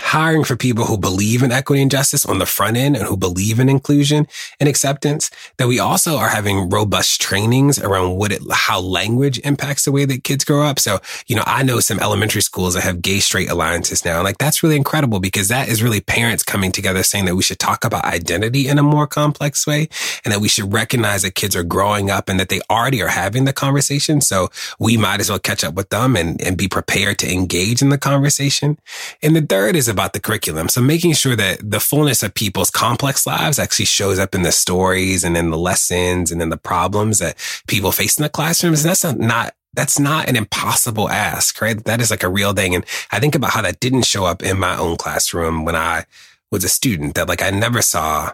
[0.01, 3.17] hiring for people who believe in equity and justice on the front end and who
[3.17, 4.27] believe in inclusion
[4.59, 9.85] and acceptance, that we also are having robust trainings around what it, how language impacts
[9.85, 10.79] the way that kids grow up.
[10.79, 14.23] So, you know, I know some elementary schools that have gay straight alliances now.
[14.23, 17.59] Like that's really incredible because that is really parents coming together saying that we should
[17.59, 19.89] talk about identity in a more complex way
[20.25, 23.09] and that we should recognize that kids are growing up and that they already are
[23.09, 24.21] having the conversation.
[24.21, 27.83] So we might as well catch up with them and, and be prepared to engage
[27.83, 28.79] in the conversation.
[29.23, 30.69] And the third is about the curriculum.
[30.69, 34.53] So making sure that the fullness of people's complex lives actually shows up in the
[34.53, 38.83] stories and in the lessons and in the problems that people face in the classrooms.
[38.83, 41.83] That's not, not that's not an impossible ask, right?
[41.85, 42.75] That is like a real thing.
[42.75, 46.05] And I think about how that didn't show up in my own classroom when I
[46.51, 48.33] was a student that like I never saw,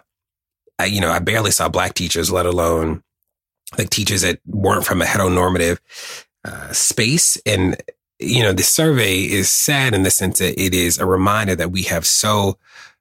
[0.77, 3.03] I, you know, I barely saw black teachers, let alone
[3.77, 5.79] like teachers that weren't from a heteronormative
[6.43, 7.37] uh, space.
[7.45, 7.81] And
[8.19, 11.71] you know, the survey is sad in the sense that it is a reminder that
[11.71, 12.57] we have so,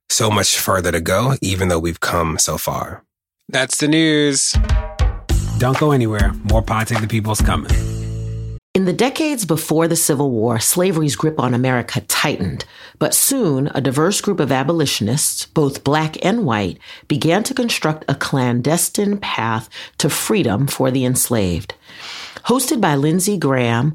[0.09, 3.03] so much further to go, even though we've come so far.
[3.49, 4.55] That's the news.
[5.59, 6.33] Don't go anywhere.
[6.45, 7.71] More Pod Save the People's coming.
[8.75, 12.65] In the decades before the Civil War, slavery's grip on America tightened.
[13.01, 16.79] But soon, a diverse group of abolitionists, both black and white,
[17.09, 21.75] began to construct a clandestine path to freedom for the enslaved.
[22.45, 23.95] Hosted by Lindsay Graham,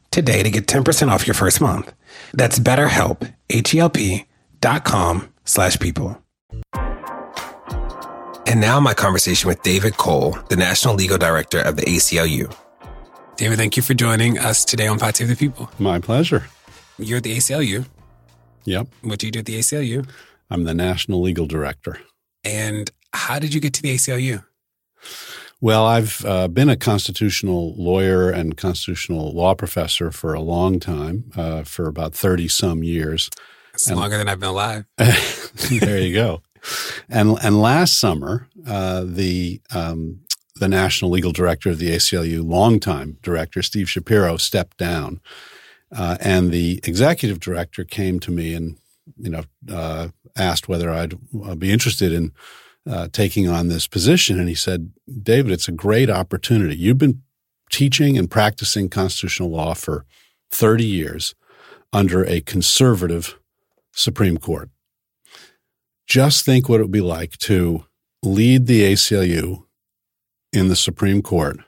[0.11, 1.93] today to get 10% off your first month.
[2.33, 4.25] That's betterhelp, H-E-L-P
[4.59, 6.21] dot com slash people.
[8.47, 12.53] And now my conversation with David Cole, the National Legal Director of the ACLU.
[13.37, 15.69] David, thank you for joining us today on Pod Save the People.
[15.79, 16.43] My pleasure.
[16.99, 17.85] You're at the ACLU.
[18.65, 18.87] Yep.
[19.01, 20.07] What do you do at the ACLU?
[20.49, 21.99] I'm the National Legal Director.
[22.43, 24.43] And how did you get to the ACLU?
[25.63, 31.31] Well, I've uh, been a constitutional lawyer and constitutional law professor for a long time,
[31.35, 33.29] uh, for about 30 some years.
[33.75, 34.85] It's and, longer than I've been alive.
[34.97, 36.41] there you go.
[37.09, 40.21] And, and last summer, uh, the, um,
[40.55, 45.21] the national legal director of the ACLU, longtime director, Steve Shapiro, stepped down.
[45.95, 48.77] Uh, and the executive director came to me and,
[49.15, 52.31] you know, uh, asked whether I'd uh, be interested in
[52.89, 54.39] uh, taking on this position.
[54.39, 54.91] And he said,
[55.21, 56.75] David, it's a great opportunity.
[56.75, 57.21] You've been
[57.69, 60.05] teaching and practicing constitutional law for
[60.51, 61.35] 30 years
[61.93, 63.39] under a conservative
[63.93, 64.69] Supreme Court.
[66.07, 67.85] Just think what it would be like to
[68.23, 69.65] lead the ACLU
[70.53, 71.59] in the Supreme Court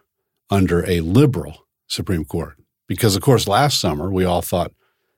[0.49, 2.55] under a liberal Supreme Court.
[2.87, 4.73] Because, of course, last summer we all thought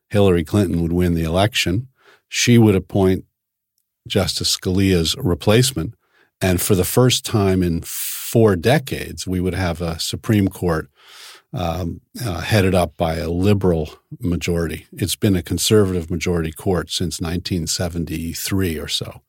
[0.10, 1.88] Hillary Clinton would win the election.
[2.30, 3.26] She would appoint
[4.08, 5.96] Justice Scalia's replacement.
[6.42, 10.90] And for the first time in four decades, we would have a Supreme Court
[11.54, 13.90] um, uh, headed up by a liberal
[14.20, 14.88] majority.
[14.92, 19.22] It's been a conservative majority court since 1973 or so.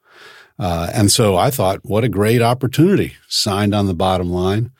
[0.58, 3.14] Uh, and so I thought, what a great opportunity.
[3.28, 4.72] Signed on the bottom line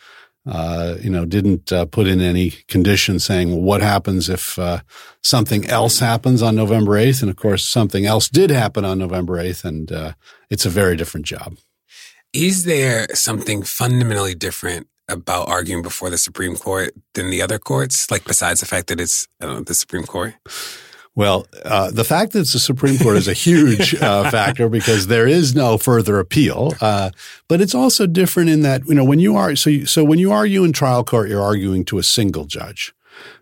[0.47, 4.81] uh, you know, didn't uh, put in any condition saying, well, what happens if uh,
[5.23, 7.23] something else happens on November 8th?
[7.23, 10.13] And of course, something else did happen on November 8th, and uh,
[10.49, 11.57] it's a very different job.
[12.33, 18.11] Is there something fundamentally different about arguing before the Supreme Court than the other courts,
[18.11, 20.35] like besides the fact that it's know, the Supreme Court?
[21.17, 25.07] Well, uh, the fact that it's the Supreme Court is a huge uh, factor because
[25.07, 26.75] there is no further appeal.
[26.79, 27.11] Uh,
[27.49, 30.19] but it's also different in that you know when you are so you, so when
[30.19, 32.95] you argue in trial court, you're arguing to a single judge.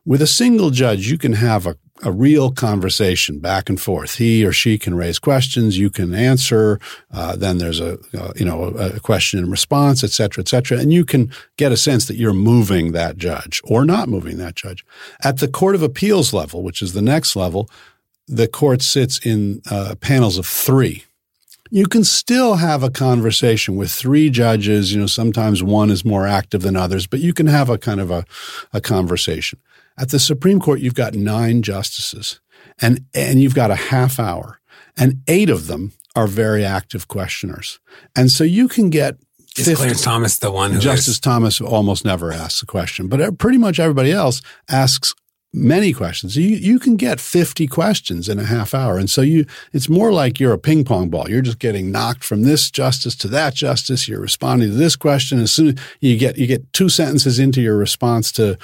[0.06, 4.16] With a single judge, you can have a a real conversation back and forth.
[4.16, 6.80] He or she can raise questions, you can answer.
[7.12, 10.78] Uh, then there's a uh, you know a, question and response, et cetera, et cetera,
[10.78, 14.56] and you can get a sense that you're moving that judge or not moving that
[14.56, 14.84] judge.
[15.22, 17.70] At the court of appeals level, which is the next level,
[18.26, 21.04] the court sits in uh, panels of three.
[21.70, 24.92] You can still have a conversation with three judges.
[24.92, 28.00] You know, sometimes one is more active than others, but you can have a kind
[28.00, 28.24] of a,
[28.72, 29.58] a conversation.
[29.98, 32.40] At the Supreme Court, you've got nine justices
[32.80, 34.60] and, and you've got a half hour
[34.96, 37.78] and eight of them are very active questioners.
[38.16, 39.16] And so you can get
[39.56, 43.08] Is 50 Clarence Thomas the one who Justice is- Thomas almost never asks a question,
[43.08, 45.14] but pretty much everybody else asks
[45.54, 46.36] many questions.
[46.36, 48.98] You you can get 50 questions in a half hour.
[48.98, 51.30] And so you it's more like you're a ping pong ball.
[51.30, 54.08] You're just getting knocked from this justice to that justice.
[54.08, 55.38] You're responding to this question.
[55.38, 58.58] As soon as you get you get two sentences into your response to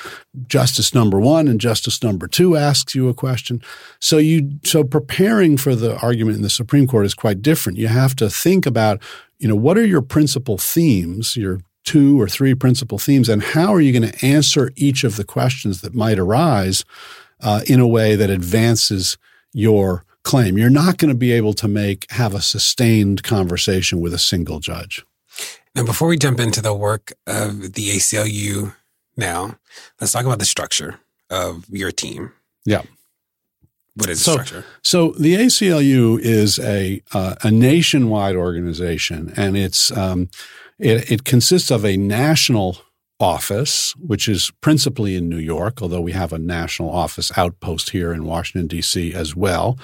[0.46, 3.62] justice number 1 and justice number 2 asks you a question.
[4.00, 7.78] So you so preparing for the argument in the Supreme Court is quite different.
[7.78, 9.00] You have to think about
[9.40, 13.72] you know, what are your principal themes, your two or three principal themes, and how
[13.74, 16.84] are you going to answer each of the questions that might arise
[17.40, 19.16] uh, in a way that advances
[19.52, 20.58] your claim?
[20.58, 24.60] You're not going to be able to make have a sustained conversation with a single
[24.60, 25.04] judge.
[25.74, 28.74] Now, before we jump into the work of the ACLU
[29.16, 29.56] now,
[30.00, 30.98] let's talk about the structure
[31.30, 32.32] of your team.
[32.64, 32.82] Yeah.
[33.94, 34.66] What is So- the structure?
[34.82, 40.28] So the ACLU is a uh, a nationwide organization, and it's um,
[40.80, 42.78] it, it consists of a national
[43.18, 48.12] office, which is principally in New York, although we have a national office outpost here
[48.12, 49.12] in Washington D.C.
[49.12, 49.78] as well,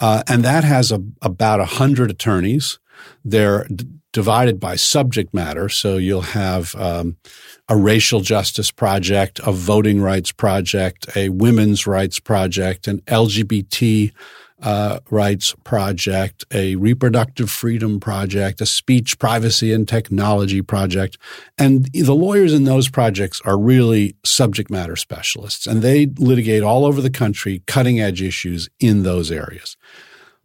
[0.00, 2.78] uh, and that has a, about a hundred attorneys.
[3.24, 7.16] They're d- divided by subject matter, so you'll have um,
[7.68, 14.12] a racial justice project, a voting rights project, a women's rights project, an LGBT
[14.64, 21.18] uh, rights project, a reproductive freedom project, a speech privacy and technology project.
[21.58, 26.86] And the lawyers in those projects are really subject matter specialists, and they litigate all
[26.86, 29.76] over the country cutting edge issues in those areas.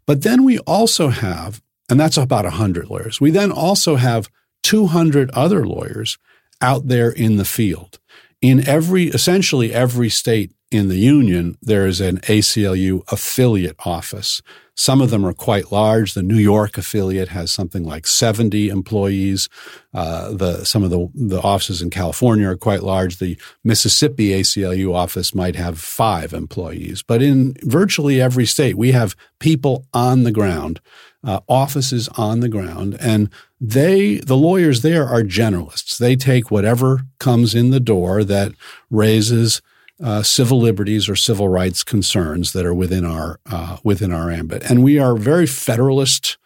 [0.06, 4.30] But then we also have, and that's about 100 lawyers, we then also have
[4.64, 6.18] 200 other lawyers
[6.62, 8.00] out there in the field.
[8.42, 14.42] In every, essentially every state in the union, there is an ACLU affiliate office.
[14.76, 16.14] Some of them are quite large.
[16.14, 19.50] The New York affiliate has something like 70 employees.
[19.94, 23.18] Uh, the, some of the, the offices in California are quite large.
[23.18, 27.02] The Mississippi ACLU office might have five employees.
[27.02, 30.80] But in virtually every state, we have people on the ground,
[31.26, 35.98] uh, offices on the ground, and they, the lawyers there are generalists.
[35.98, 38.54] They take whatever comes in the door that
[38.90, 39.62] raises
[40.02, 44.64] uh, civil liberties or civil rights concerns that are within our uh, within our ambit,
[44.70, 46.38] and we are very federalist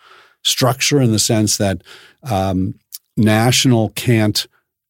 [0.44, 1.82] structure in the sense that
[2.24, 2.76] um,
[3.16, 4.48] national can't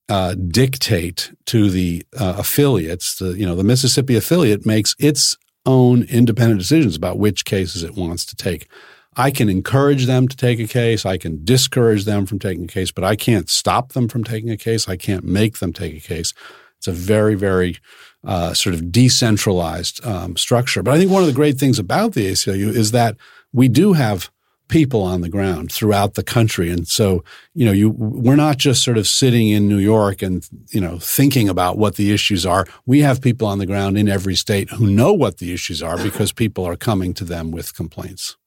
[0.09, 3.16] uh, dictate to the uh, affiliates.
[3.16, 7.95] The you know the Mississippi affiliate makes its own independent decisions about which cases it
[7.95, 8.68] wants to take.
[9.16, 11.05] I can encourage them to take a case.
[11.05, 14.49] I can discourage them from taking a case, but I can't stop them from taking
[14.49, 14.89] a case.
[14.89, 16.34] I can't make them take a case.
[16.78, 17.78] It's a very, very
[18.24, 20.84] uh, sort of decentralized um, structure.
[20.84, 23.17] But I think one of the great things about the ACLU is that
[23.51, 24.30] we do have
[24.69, 28.84] people on the ground throughout the country, and so you know, you we're not just
[28.84, 32.65] sort of sitting in New York and you know thinking about what the issues are.
[32.86, 35.97] We have people on the ground in every state who know what the issues are
[36.01, 38.38] because people are coming to them with complaints.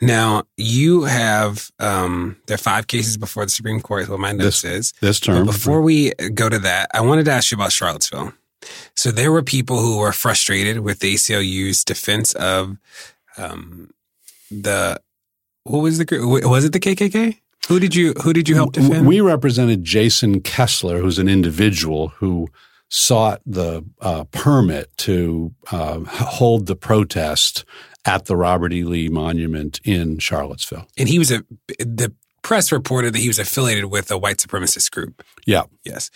[0.00, 4.32] Now, you have, um, there are five cases before the Supreme Court, is what my
[4.32, 4.92] note This- says.
[5.00, 8.32] This But term, before we go to that, I wanted to ask you about Charlottesville.
[8.94, 12.76] So there were people who were frustrated with the ACLU's defense of
[13.36, 13.90] um,
[14.50, 15.00] the
[15.64, 17.38] what was the was it the KKK?
[17.68, 19.06] Who did you who did you help defend?
[19.06, 22.48] We represented Jason Kessler, who's an individual who
[22.88, 27.64] sought the uh, permit to uh, hold the protest
[28.06, 28.84] at the Robert E.
[28.84, 30.86] Lee Monument in Charlottesville.
[30.96, 31.44] and he was a
[31.78, 35.22] the press reported that he was affiliated with a white supremacist group.
[35.46, 35.64] Yeah.
[35.84, 36.10] Yes.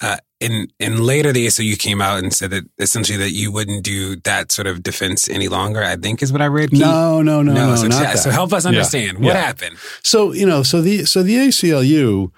[0.00, 3.84] Uh, and and later the ACLU came out and said that essentially that you wouldn't
[3.84, 5.82] do that sort of defense any longer.
[5.82, 6.72] I think is what I read.
[6.72, 8.18] You- No, no, no, no, so, not yeah, that.
[8.18, 8.68] so help us Yeah.
[8.70, 9.40] understand what Yeah.
[9.44, 9.76] happened.
[10.02, 12.30] So you know, so the so the ACLU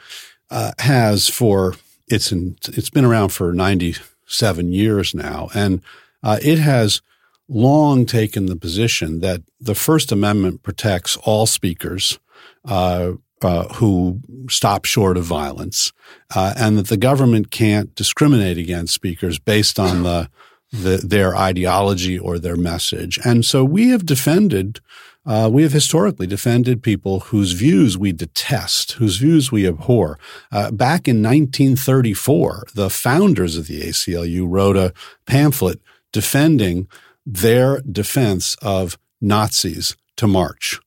[0.51, 1.75] uh, has for
[2.09, 3.95] it's in, it's been around for ninety
[4.27, 5.81] seven years now, and
[6.23, 7.03] uh, it has
[7.49, 12.19] long taken the position that the First Amendment protects all speakers.
[12.65, 15.93] Uh, uh, who stop short of violence,
[16.35, 20.29] uh, and that the government can't discriminate against speakers based on the,
[20.71, 23.19] the their ideology or their message.
[23.25, 24.81] And so we have defended
[25.27, 30.19] uh, we have historically defended people whose views we detest, whose views we abhor.
[30.51, 34.95] Uh, back in 1934, the founders of the ACLU wrote a
[35.27, 35.81] pamphlet
[36.11, 36.89] defending
[37.27, 40.81] their defense of Nazis to march.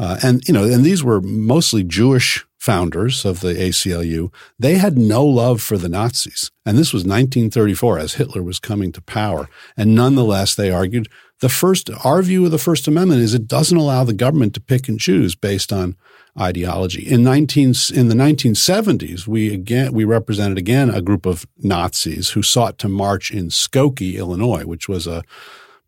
[0.00, 4.32] Uh, and you know, and these were mostly Jewish founders of the ACLU.
[4.58, 8.92] They had no love for the Nazis, and this was 1934 as Hitler was coming
[8.92, 9.50] to power.
[9.76, 11.08] And nonetheless, they argued
[11.40, 14.60] the first, our view of the First Amendment is it doesn't allow the government to
[14.60, 15.96] pick and choose based on
[16.38, 17.06] ideology.
[17.06, 22.42] In 19, in the 1970s, we again, we represented again a group of Nazis who
[22.42, 25.22] sought to march in Skokie, Illinois, which was a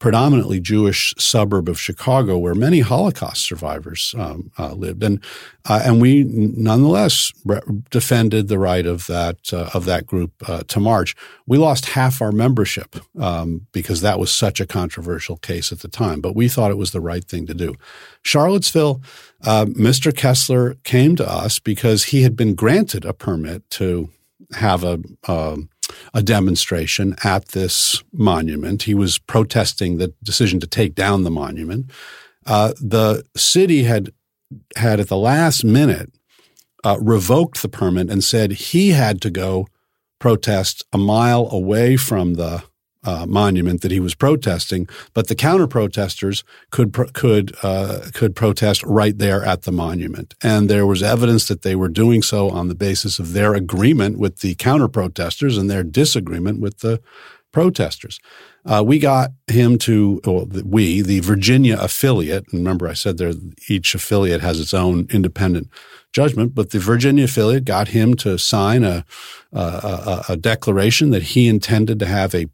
[0.03, 5.23] predominantly Jewish suburb of Chicago, where many Holocaust survivors um, uh, lived, and
[5.65, 10.65] uh, and we nonetheless re- defended the right of that uh, of that group uh,
[10.67, 11.15] to march.
[11.47, 15.89] We lost half our membership um, because that was such a controversial case at the
[15.89, 17.77] time, but we thought it was the right thing to do.
[18.23, 19.01] Charlottesville,
[19.45, 20.15] uh, Mr.
[20.15, 24.11] Kessler came to us because he had been granted a permit to
[24.55, 24.99] have a
[25.29, 25.69] um,
[26.15, 28.85] a demonstration at this monument.
[28.85, 31.91] He was protesting the decision to take down the monument.
[32.47, 34.13] Uh, the city had
[34.77, 36.13] had at the last minute
[36.85, 39.67] uh, revoked the permit and said he had to go
[40.19, 42.63] protest a mile away from the
[43.05, 48.83] uh, monument that he was protesting, but the counter protesters could could uh, could protest
[48.85, 52.69] right there at the monument, and there was evidence that they were doing so on
[52.69, 57.01] the basis of their agreement with the counter protesters and their disagreement with the
[57.53, 58.19] protesters.
[58.65, 63.33] Uh, we got him to, well, we, the Virginia affiliate, and remember I said there
[63.69, 65.69] each affiliate has its own independent
[66.13, 69.05] judgment, but the Virginia affiliate got him to sign a,
[69.53, 72.47] a, a declaration that he intended to have a,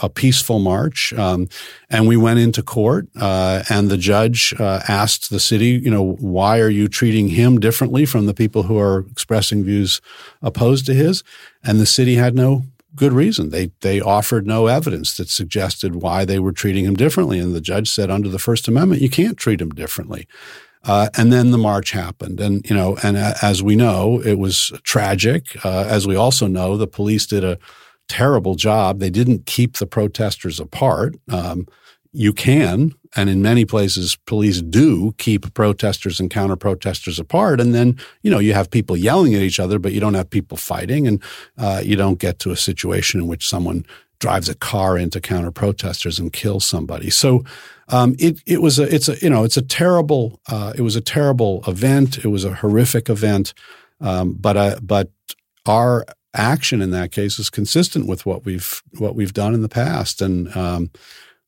[0.00, 1.12] a peaceful march.
[1.14, 1.48] Um,
[1.90, 6.12] and we went into court, uh, and the judge uh, asked the city, you know,
[6.20, 10.00] why are you treating him differently from the people who are expressing views
[10.42, 11.24] opposed to his?
[11.64, 12.62] And the city had no
[12.96, 13.50] good reason.
[13.50, 17.38] They they offered no evidence that suggested why they were treating him differently.
[17.38, 20.26] And the judge said, under the First Amendment, you can't treat him differently.
[20.84, 24.72] Uh, and then the march happened, and you know, and as we know, it was
[24.84, 25.64] tragic.
[25.64, 27.58] Uh, as we also know, the police did a
[28.08, 29.00] terrible job.
[29.00, 31.16] They didn't keep the protesters apart.
[31.28, 31.66] Um,
[32.16, 37.60] you can, and in many places, police do keep protesters and counter protesters apart.
[37.60, 40.30] And then, you know, you have people yelling at each other, but you don't have
[40.30, 41.22] people fighting, and
[41.58, 43.84] uh, you don't get to a situation in which someone
[44.18, 47.10] drives a car into counter protesters and kills somebody.
[47.10, 47.44] So
[47.88, 50.96] um, it it was a it's a you know it's a terrible uh, it was
[50.96, 52.24] a terrible event.
[52.24, 53.52] It was a horrific event,
[54.00, 55.10] um, but uh, but
[55.66, 59.68] our action in that case is consistent with what we've what we've done in the
[59.68, 60.54] past and.
[60.56, 60.90] Um,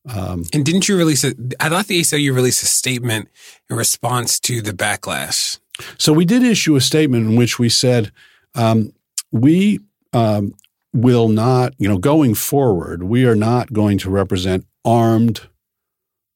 [0.08, 1.34] um, and didn't you release a?
[1.60, 3.28] I thought the ACLU released a statement
[3.68, 5.58] in response to the backlash.
[5.98, 8.10] So we did issue a statement in which we said
[8.54, 8.92] um,
[9.30, 9.80] we
[10.12, 10.54] um,
[10.92, 15.48] will not, you know, going forward, we are not going to represent armed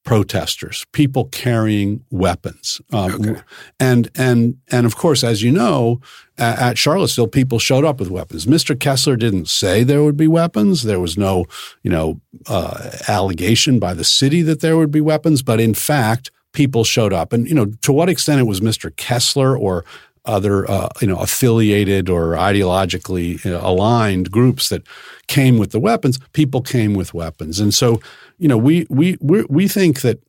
[0.05, 2.80] protesters, people carrying weapons.
[2.92, 3.40] Um, okay.
[3.78, 6.00] And and and of course, as you know,
[6.38, 8.46] at, at, Charlottesville, people showed up with weapons.
[8.46, 8.78] Mr.
[8.78, 10.82] Kessler didn't say there would be weapons.
[10.82, 11.46] There was no,
[11.82, 15.42] you know, uh, allegation by the city that there would be weapons.
[15.42, 17.32] But in fact, people showed up.
[17.32, 18.94] And you know, to what extent it was Mr.
[18.96, 19.84] Kessler or
[20.24, 24.82] other uh, you know affiliated or ideologically aligned groups that
[25.26, 27.60] came with the weapons people came with weapons.
[27.60, 28.00] And so
[28.38, 30.20] you know we we we think that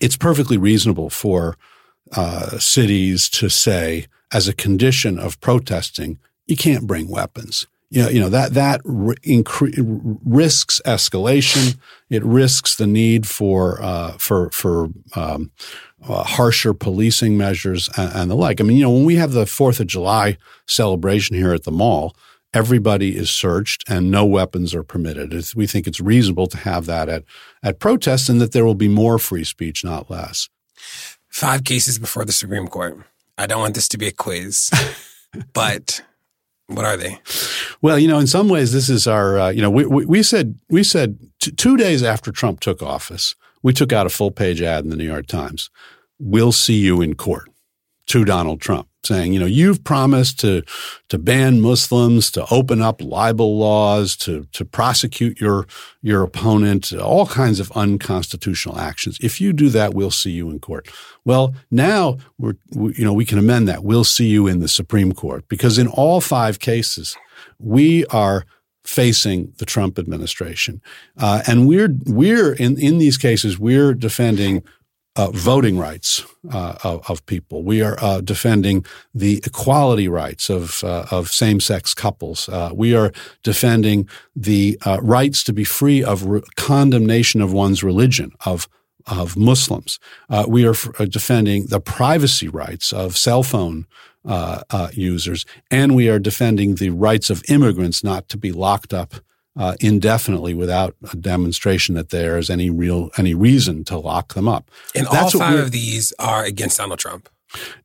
[0.00, 1.56] it's perfectly reasonable for
[2.12, 8.08] uh, cities to say as a condition of protesting you can't bring weapons you know,
[8.08, 11.78] you know that that incre- risks escalation.
[12.10, 15.52] It risks the need for uh, for for um,
[16.02, 18.60] uh, harsher policing measures and, and, the like.
[18.60, 21.70] I mean, you know, when we have the Fourth of July celebration here at the
[21.70, 22.16] mall,
[22.52, 25.32] everybody is searched and no weapons are permitted.
[25.32, 27.22] It's, we think it's reasonable to have that at
[27.62, 30.48] at protests, and that there will be more free speech, not less.
[31.28, 32.98] Five cases before the Supreme Court.
[33.38, 34.70] I don't want this to be a quiz,
[35.52, 36.02] but
[36.68, 37.18] what are they?
[37.80, 39.38] Well, you know, in some ways, this is our.
[39.38, 42.82] Uh, you know, we, we, we said we said t- two days after Trump took
[42.82, 45.70] office, we took out a full page ad in the New York Times.
[46.18, 47.50] We'll see you in court
[48.06, 50.62] to Donald Trump, saying, you know, you've promised to
[51.08, 55.66] to ban Muslims, to open up libel laws, to to prosecute your
[56.02, 59.18] your opponent, all kinds of unconstitutional actions.
[59.22, 60.88] If you do that, we'll see you in court.
[61.24, 63.84] Well, now we're we, you know we can amend that.
[63.84, 67.16] We'll see you in the Supreme Court because in all five cases,
[67.58, 68.44] we are
[68.84, 70.80] facing the Trump administration,
[71.18, 74.62] uh, and we're we're in in these cases we're defending
[75.16, 77.62] uh, voting rights uh, of, of, people.
[77.62, 82.48] We are uh, defending the equality rights of uh, of same sex couples.
[82.48, 83.12] Uh, we are
[83.42, 88.68] defending the uh, rights to be free of re- condemnation of one's religion of
[89.06, 90.00] of Muslims.
[90.48, 93.86] we are f- defending the privacy rights of cell phone
[94.92, 99.14] users, and we are defending the rights of immigrants not to be locked up
[99.56, 104.70] uh, indefinitely without a demonstration that there's any real any reason to lock them up.
[104.94, 107.28] And That's all five of these are against Donald Trump.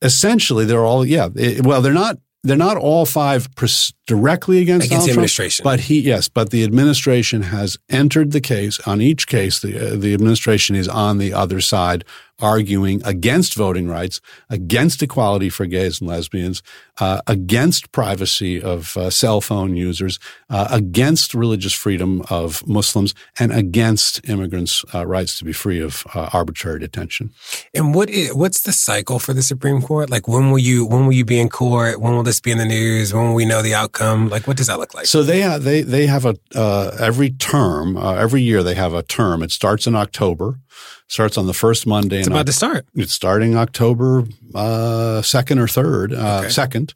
[0.01, 1.29] Essentially, they're all yeah.
[1.35, 5.63] it- well, they're not they're not all five pres- directly against, Against the Trump, administration.
[5.63, 9.55] but he yes, but the administration has entered the case on each case.
[9.59, 12.03] The uh, the administration is on the other side,
[12.39, 16.61] arguing against voting rights, against equality for gays and lesbians,
[16.99, 23.49] uh, against privacy of uh, cell phone users, uh, against religious freedom of Muslims, and
[23.63, 27.29] against immigrants' uh, rights to be free of uh, arbitrary detention.
[27.73, 30.09] And what is, what's the cycle for the Supreme Court?
[30.09, 32.01] Like when will you when will you be in court?
[32.03, 33.13] When will this be in the news?
[33.13, 34.00] When will we know the outcome?
[34.01, 35.05] Like what does that look like?
[35.05, 38.93] So they have, they they have a uh, every term uh, every year they have
[38.93, 39.43] a term.
[39.43, 40.59] It starts in October,
[41.07, 42.19] starts on the first Monday.
[42.19, 42.85] it's in about to start.
[42.95, 44.25] It's starting October
[44.55, 46.13] uh, second or third.
[46.13, 46.49] Uh, Okay.
[46.49, 46.93] Second,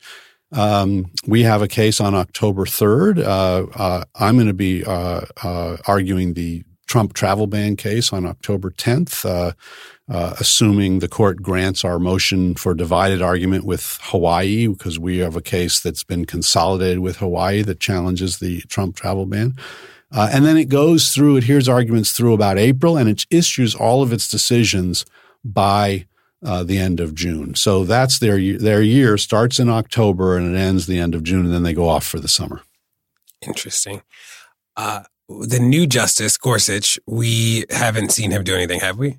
[0.52, 3.20] um, we have a case on October third.
[3.20, 8.26] Uh, uh, I'm going to be uh, uh, arguing the Trump travel ban case on
[8.26, 9.26] October 10th,
[10.08, 15.36] uh, assuming the court grants our motion for divided argument with Hawaii, because we have
[15.36, 19.56] a case that's been consolidated with Hawaii that challenges the Trump travel ban.
[20.12, 23.74] Uh, and then it goes through, it hears arguments through about April, and it issues
[23.74, 25.06] all of its decisions
[25.44, 26.06] by
[26.46, 27.56] uh, the end of June.
[27.56, 31.46] So that's their their year starts in October and it ends the end of June,
[31.46, 32.62] and then they go off for the summer.
[33.42, 34.04] Interesting.
[34.78, 39.18] Uh, the new Justice Gorsuch, we haven't seen him do anything, have we?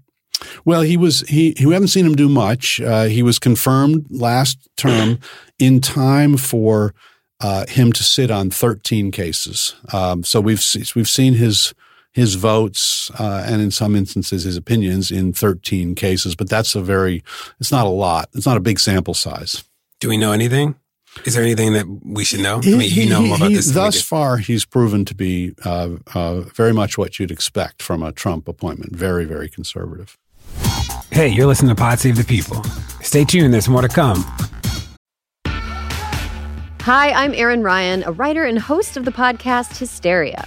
[0.64, 2.80] Well, he was he, he we haven't seen him do much.
[2.80, 5.18] Uh, he was confirmed last term
[5.58, 6.94] in time for
[7.40, 9.74] uh, him to sit on 13 cases.
[9.92, 10.62] Um, so we've
[10.94, 11.74] we've seen his
[12.12, 16.80] his votes uh, and in some instances his opinions in 13 cases, but that's a
[16.80, 17.22] very
[17.60, 18.28] it's not a lot.
[18.34, 19.64] It's not a big sample size.
[20.00, 20.76] Do we know anything?
[21.24, 22.60] Is there anything that we should know?
[22.62, 23.70] I mean, you know more about he- this.
[23.70, 28.12] Thus far, he's proven to be uh, uh, very much what you'd expect from a
[28.12, 28.94] Trump appointment.
[28.94, 30.18] Very, very conservative.
[31.10, 32.62] Hey, you're listening to Pod Save the People.
[33.00, 34.24] Stay tuned, there's more to come.
[36.82, 40.46] Hi, I'm Erin Ryan, a writer and host of the podcast Hysteria.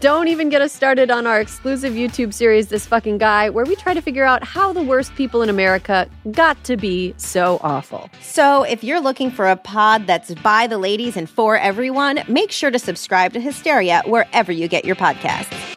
[0.00, 3.76] Don't even get us started on our exclusive YouTube series, This Fucking Guy, where we
[3.76, 8.08] try to figure out how the worst people in America got to be so awful.
[8.22, 12.50] So, if you're looking for a pod that's by the ladies and for everyone, make
[12.50, 15.76] sure to subscribe to Hysteria wherever you get your podcasts.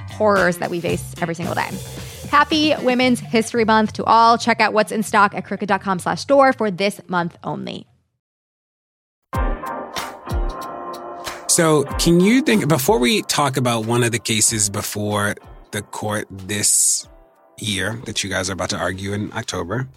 [0.21, 1.69] horrors that we face every single day.
[2.29, 4.37] Happy Women's History Month to all.
[4.37, 7.87] Check out what's in stock at crooked.com slash store for this month only.
[11.47, 15.35] So, can you think before we talk about one of the cases before
[15.71, 17.09] the court this
[17.57, 19.89] year that you guys are about to argue in October?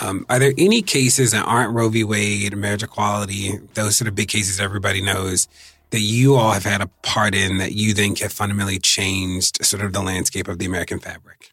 [0.00, 2.02] Um, are there any cases that aren't Roe v.
[2.02, 5.46] Wade, marriage equality, those sort of big cases everybody knows
[5.92, 9.82] that you all have had a part in that you think have fundamentally changed sort
[9.82, 11.52] of the landscape of the American fabric?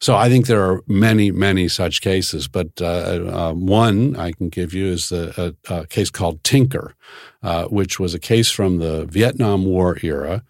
[0.00, 4.48] So I think there are many, many such cases, but uh, uh, one I can
[4.48, 6.94] give you is a, a, a case called Tinker,
[7.42, 10.44] uh, which was a case from the Vietnam War era.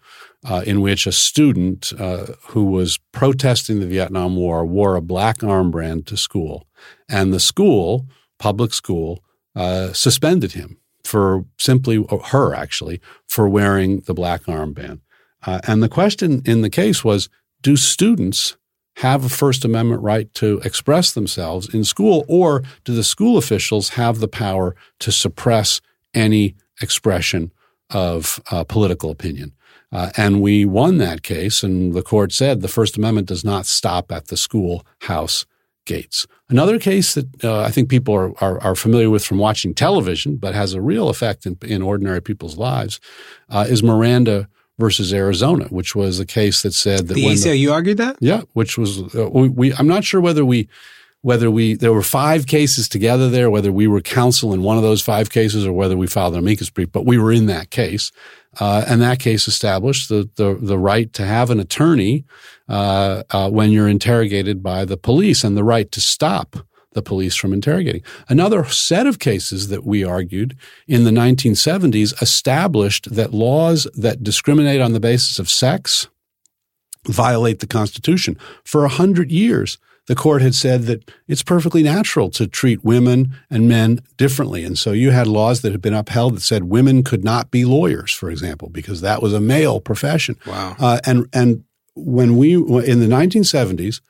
[0.45, 5.39] Uh, in which a student uh, who was protesting the Vietnam War wore a black
[5.39, 6.65] armband to school,
[7.09, 9.21] and the school, public school,
[9.53, 10.78] uh, suspended him
[11.09, 14.99] for simply her actually for wearing the black armband.
[15.47, 17.29] Uh, and the question in the case was,
[17.63, 18.57] do students
[18.97, 23.89] have a First Amendment right to express themselves in school, or do the school officials
[23.89, 25.81] have the power to suppress
[26.13, 27.51] any expression
[27.89, 29.53] of uh, political opinion?
[29.91, 33.65] Uh, and we won that case, and the court said the First Amendment does not
[33.65, 35.45] stop at the schoolhouse
[35.89, 36.27] Gates.
[36.49, 40.35] Another case that uh, I think people are, are, are, familiar with from watching television,
[40.35, 42.99] but has a real effect in, in ordinary people's lives,
[43.49, 47.67] uh, is Miranda versus Arizona, which was a case that said that the ACLU the,
[47.69, 48.17] argued that.
[48.19, 49.73] Yeah, which was uh, we, we.
[49.73, 50.69] I'm not sure whether we
[51.21, 54.83] whether we there were five cases together there, whether we were counsel in one of
[54.83, 57.71] those five cases or whether we filed an amicus brief, but we were in that
[57.71, 58.11] case.
[58.59, 62.25] Uh, and that case established the, the, the right to have an attorney
[62.67, 66.55] uh, uh, when you're interrogated by the police and the right to stop
[66.93, 68.01] the police from interrogating.
[68.27, 74.81] Another set of cases that we argued in the 1970s established that laws that discriminate
[74.81, 76.07] on the basis of sex
[77.05, 78.37] violate the Constitution.
[78.63, 79.77] For a hundred years,
[80.09, 84.63] the court had said that it's perfectly natural to treat women and men differently.
[84.63, 87.63] And so you had laws that had been upheld that said women could not be
[87.63, 90.35] lawyers, for example, because that was a male profession.
[90.47, 90.75] Wow.
[90.79, 94.01] Uh, and, and when we, in the 1970s,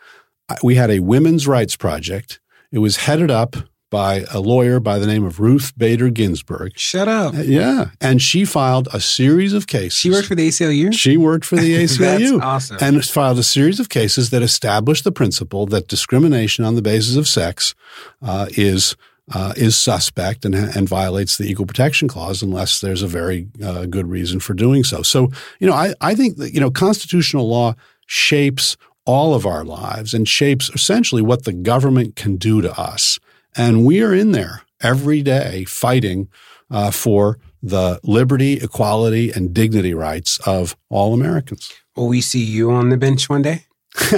[0.63, 2.39] we had a women's rights project.
[2.71, 3.57] It was headed up
[3.89, 6.77] by a lawyer by the name of Ruth Bader Ginsburg.
[6.77, 7.33] Shut up.
[7.33, 7.91] Uh, yeah.
[7.99, 9.97] And she filed a series of cases.
[9.97, 10.93] She worked for the ACLU?
[10.93, 12.41] She worked for the ACLU.
[12.41, 12.77] awesome.
[12.81, 17.15] And filed a series of cases that established the principle that discrimination on the basis
[17.15, 17.73] of sex
[18.21, 18.95] uh, is
[19.31, 23.85] uh, is suspect and, and violates the equal protection clause unless there's a very uh,
[23.85, 25.03] good reason for doing so.
[25.03, 25.29] So,
[25.59, 27.75] you know, I, I think that, you know, constitutional law
[28.07, 28.75] shapes
[29.05, 33.19] all of our lives and shapes essentially what the government can do to us.
[33.55, 36.29] And we are in there every day fighting
[36.71, 41.71] uh, for the liberty, equality, and dignity rights of all Americans.
[41.95, 43.65] Will we see you on the bench one day?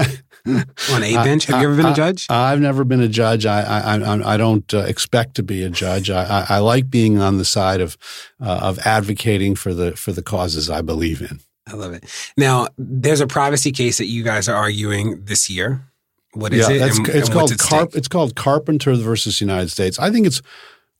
[0.46, 1.46] on a bench?
[1.46, 2.28] Have you ever been a judge?
[2.30, 3.46] I, have never been a judge.
[3.46, 6.10] I I, I don't uh, expect to be a judge.
[6.10, 7.98] I, I, like being on the side of
[8.40, 11.40] uh, of advocating for the for the causes I believe in.
[11.68, 12.06] I love it.
[12.38, 15.91] Now, there's a privacy case that you guys are arguing this year.
[16.34, 16.98] What is yeah, it?
[16.98, 20.00] And, it's called Carp- it's called Carpenter versus United States.
[20.00, 20.42] I think it's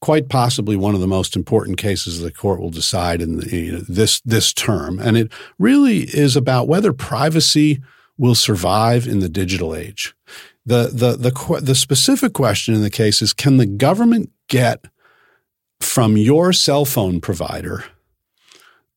[0.02, 3.72] quite possibly one of the most important cases the court will decide in the, you
[3.72, 7.82] know, this this term, and it really is about whether privacy
[8.18, 10.14] will survive in the digital age.
[10.66, 14.86] The the the the specific question in the case is: Can the government get
[15.80, 17.86] from your cell phone provider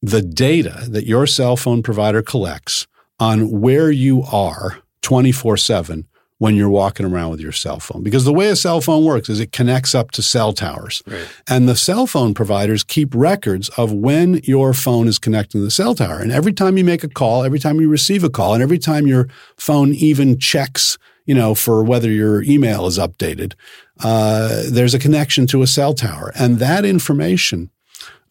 [0.03, 2.87] the data that your cell phone provider collects
[3.19, 6.07] on where you are 24 7
[6.39, 8.03] when you're walking around with your cell phone.
[8.03, 11.03] Because the way a cell phone works is it connects up to cell towers.
[11.07, 11.27] Right.
[11.49, 15.71] And the cell phone providers keep records of when your phone is connecting to the
[15.71, 16.19] cell tower.
[16.19, 18.79] And every time you make a call, every time you receive a call, and every
[18.79, 23.55] time your phone even checks, you know, for whether your email is updated,
[24.03, 26.33] uh, there's a connection to a cell tower.
[26.35, 27.71] And that information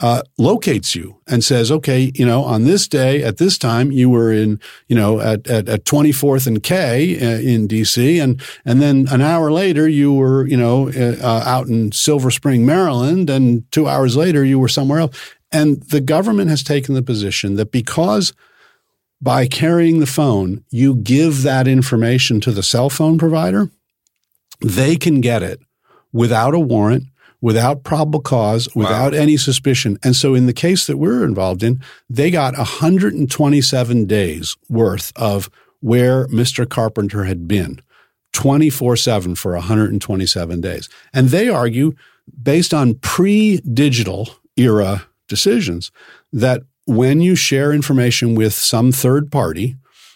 [0.03, 4.09] uh, locates you and says, okay, you know, on this day at this time, you
[4.09, 8.21] were in, you know, at, at, at 24th and K uh, in DC.
[8.21, 12.31] And, and then an hour later, you were, you know, uh, uh, out in Silver
[12.31, 13.29] Spring, Maryland.
[13.29, 15.17] And two hours later, you were somewhere else.
[15.53, 18.33] And the government has taken the position that because
[19.21, 23.69] by carrying the phone, you give that information to the cell phone provider,
[24.59, 25.61] they can get it
[26.11, 27.05] without a warrant
[27.43, 29.19] without probable cause, without wow.
[29.19, 29.99] any suspicion.
[30.01, 35.49] And so in the case that we're involved in, they got 127 days worth of
[35.81, 36.67] where Mr.
[36.67, 37.81] Carpenter had been
[38.31, 40.87] 24 7 for 127 days.
[41.13, 41.91] And they argue,
[42.41, 45.91] based on pre digital era decisions,
[46.31, 49.75] that when you share information with some third party,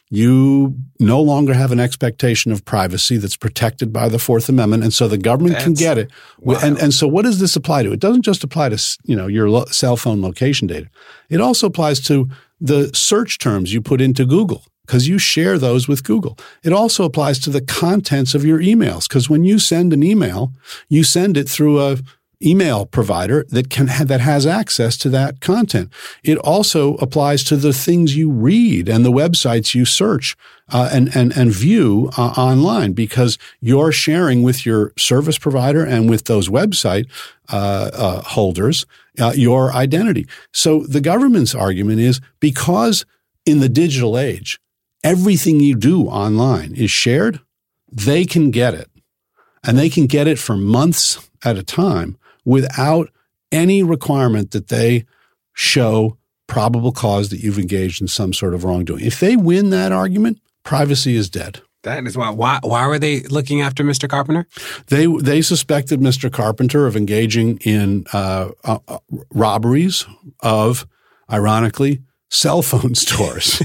[0.10, 4.94] you no longer have an expectation of privacy that's protected by the Fourth Amendment, and
[4.94, 6.12] so the government that's, can get it.
[6.40, 6.60] Wow.
[6.64, 7.92] And and so, what does this apply to?
[7.92, 10.90] It doesn't just apply to you know your lo- cell phone location data.
[11.30, 12.30] It also applies to
[12.62, 16.38] the search terms you put into Google because you share those with Google.
[16.64, 20.54] It also applies to the contents of your emails because when you send an email,
[20.88, 21.98] you send it through a
[22.44, 25.92] email provider that can that has access to that content.
[26.24, 30.36] It also applies to the things you read and the websites you search
[30.70, 36.10] uh, and and and view uh, online because you're sharing with your service provider and
[36.10, 37.10] with those website
[37.50, 38.86] uh, uh holders
[39.20, 40.28] uh, your identity.
[40.54, 43.06] So the government's argument is because
[43.46, 44.60] in the digital age
[45.04, 47.40] everything you do online is shared,
[47.92, 48.90] they can get it.
[49.64, 52.18] And they can get it for months at a time
[52.48, 53.10] without
[53.52, 55.06] any requirement that they
[55.54, 56.18] show
[56.48, 59.04] probable cause that you've engaged in some sort of wrongdoing.
[59.04, 61.62] If they win that argument, privacy is dead.
[61.84, 62.30] That is why.
[62.30, 64.10] Why, why were they looking after Mr.
[64.10, 64.48] Carpenter?
[64.88, 66.32] They they suspected Mr.
[66.32, 68.80] Carpenter of engaging in uh, uh,
[69.32, 70.06] robberies
[70.40, 70.88] of,
[71.32, 73.62] ironically, cell phone stores.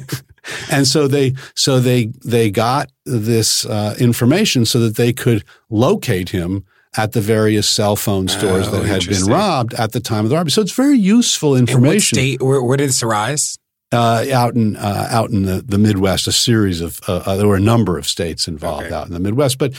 [0.70, 6.30] and so they so they they got this uh, information so that they could locate
[6.30, 6.64] him
[6.96, 10.30] at the various cell phone stores Oh, that had been robbed at the time of
[10.30, 10.50] the robbery.
[10.50, 12.16] So it's very useful information.
[12.16, 12.42] state?
[12.42, 13.56] Where, where did this arise?
[13.92, 17.46] Uh, out in uh, out in the, the Midwest, a series of uh, uh, there
[17.46, 18.94] were a number of states involved Okay.
[18.94, 19.74] out in the Midwest, but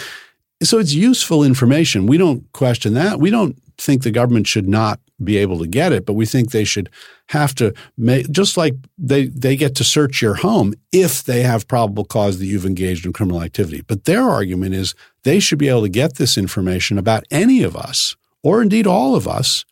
[0.62, 2.06] so it's useful information.
[2.06, 3.20] We don't question that.
[3.20, 6.52] We don't think the government should not be able to get it, but we think
[6.52, 6.90] they should
[7.28, 11.68] have to make just like they they get to search your home if they have
[11.68, 13.82] probable cause that you've engaged in criminal activity.
[13.82, 17.76] But their argument is they should be able to get this information about any of
[17.76, 19.66] us, or indeed all of us,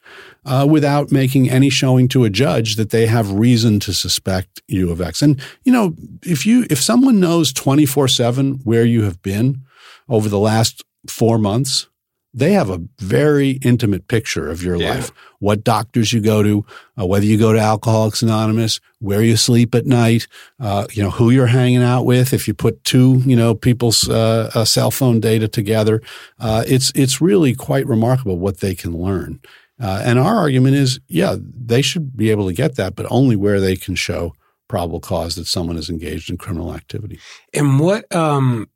[0.45, 4.91] uh, without making any showing to a judge that they have reason to suspect you
[4.91, 5.21] of X.
[5.21, 9.63] And you know, if you if someone knows twenty four seven where you have been
[10.07, 11.87] over the last four months,
[12.33, 14.91] they have a very intimate picture of your Yeah.
[14.95, 15.11] life.
[15.39, 16.65] What doctors you go to,
[16.99, 20.27] uh, whether you go to Alcoholics Anonymous, where you sleep at night,
[20.59, 22.33] uh, you know who you're hanging out with.
[22.33, 26.01] If you put two, you know, people's uh, uh, cell phone data together,
[26.39, 29.39] uh, it's it's really quite remarkable what they can learn.
[29.79, 33.35] Uh, and our argument is, yeah, they should be able to get that, but only
[33.35, 34.33] where they can show
[34.69, 37.19] probable cause that someone is engaged in criminal activity.
[37.53, 38.13] And what?
[38.15, 38.69] Um,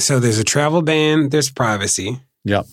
[0.00, 1.28] so there's a travel ban.
[1.28, 2.20] There's privacy.
[2.44, 2.66] Yep.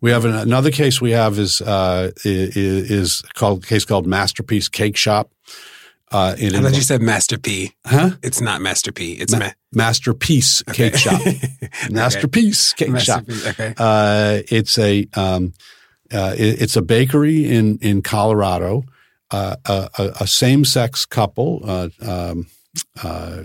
[0.00, 2.56] We have an, another case we have is uh, is,
[2.90, 5.30] is called case called Masterpiece Cake Shop.
[6.12, 7.72] Uh, I thought you said Master P.
[7.86, 8.10] huh?
[8.20, 9.12] It's not Master P.
[9.12, 11.20] It's Ma- ma- Masterpiece Cake Shop.
[11.90, 13.24] Masterpiece Cake Shop.
[13.46, 13.74] Okay.
[13.76, 15.52] Uh, it's a um,
[16.12, 18.82] uh, it- it's a bakery in in Colorado.
[19.30, 22.48] Uh, a, a, a same sex couple, uh, um,
[23.04, 23.44] uh,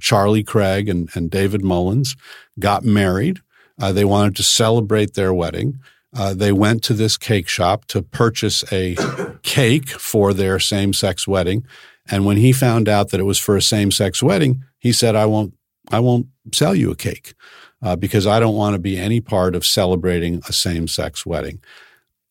[0.00, 2.16] Charlie Craig and, and David Mullins,
[2.58, 3.40] got married.
[3.80, 5.80] Uh, they wanted to celebrate their wedding.
[6.14, 8.96] Uh, they went to this cake shop to purchase a
[9.42, 11.64] cake for their same sex wedding.
[12.10, 15.14] And when he found out that it was for a same sex wedding, he said,
[15.14, 15.54] "I won't,
[15.90, 17.34] I won't sell you a cake
[17.82, 21.60] uh, because I don't want to be any part of celebrating a same sex wedding."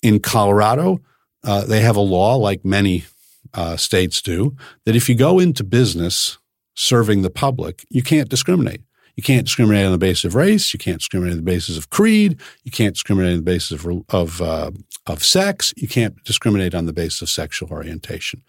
[0.02, 1.02] In Colorado,
[1.44, 3.06] uh, they have a law, like many
[3.54, 6.38] uh, states do, that if you go into business
[6.76, 8.82] serving the public, you can't discriminate.
[9.20, 10.72] You can't discriminate on the basis of race.
[10.74, 12.40] You can't discriminate on the basis of creed.
[12.64, 14.72] You can't discriminate on the basis of of, uh,
[15.08, 15.74] of sex.
[15.76, 18.44] You can't discriminate on the basis of sexual orientation.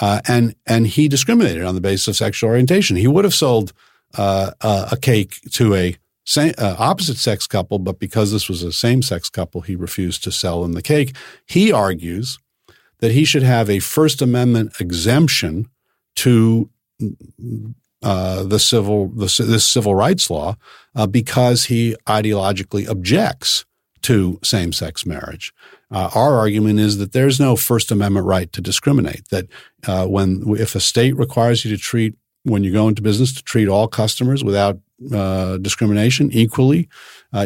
[0.00, 2.96] Uh, and and he discriminated on the basis of sexual orientation.
[2.96, 3.74] He would have sold
[4.16, 5.94] uh, a, a cake to a
[6.24, 10.24] same, uh, opposite sex couple, but because this was a same sex couple, he refused
[10.24, 11.14] to sell them the cake.
[11.44, 12.38] He argues
[13.00, 15.68] that he should have a First Amendment exemption
[16.16, 16.70] to
[18.04, 20.56] uh, the civil the, this civil rights law
[20.94, 23.64] uh, because he ideologically objects
[24.02, 25.54] to same sex marriage.
[25.90, 29.26] Uh, our argument is that there's no First Amendment right to discriminate.
[29.30, 29.46] That
[29.86, 33.42] uh, when if a state requires you to treat when you go into business to
[33.42, 34.78] treat all customers without
[35.10, 36.90] uh, discrimination equally,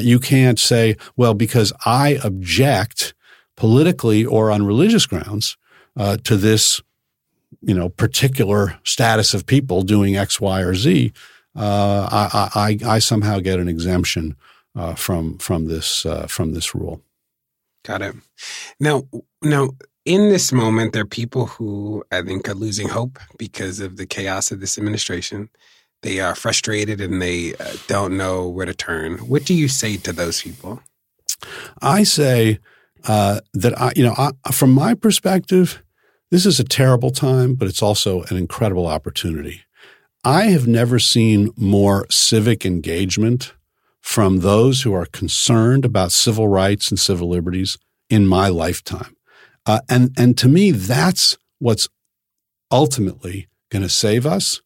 [0.01, 3.15] you can't say, well, because I object
[3.57, 5.57] politically or on religious grounds
[5.97, 6.83] to this
[7.63, 11.13] you know particular status of people doing X, Y, or Z,
[11.57, 14.37] uh, I, I, I somehow get an exemption
[14.75, 17.03] uh, from from this uh, from this rule.
[17.85, 18.15] Got it.
[18.81, 19.05] Now,
[19.43, 19.71] now,
[20.05, 24.07] in this moment, there are people who I think are losing hope because of the
[24.07, 25.49] chaos of this administration.
[26.03, 29.19] They are frustrated and they uh, don't know where to turn.
[29.19, 30.81] What do you say to those people?
[31.83, 32.59] I say
[33.05, 35.83] uh, that I, you know, I, from my perspective,
[36.31, 39.63] this is a terrible time, but it's also an incredible opportunity.
[40.25, 43.55] I have never seen more civic engagement
[44.01, 47.79] from those who are concerned about civil rights and civil liberties
[48.11, 49.17] in my lifetime.
[49.67, 51.89] Uh, and, and to me, that's what's
[52.71, 54.61] ultimately going to save us.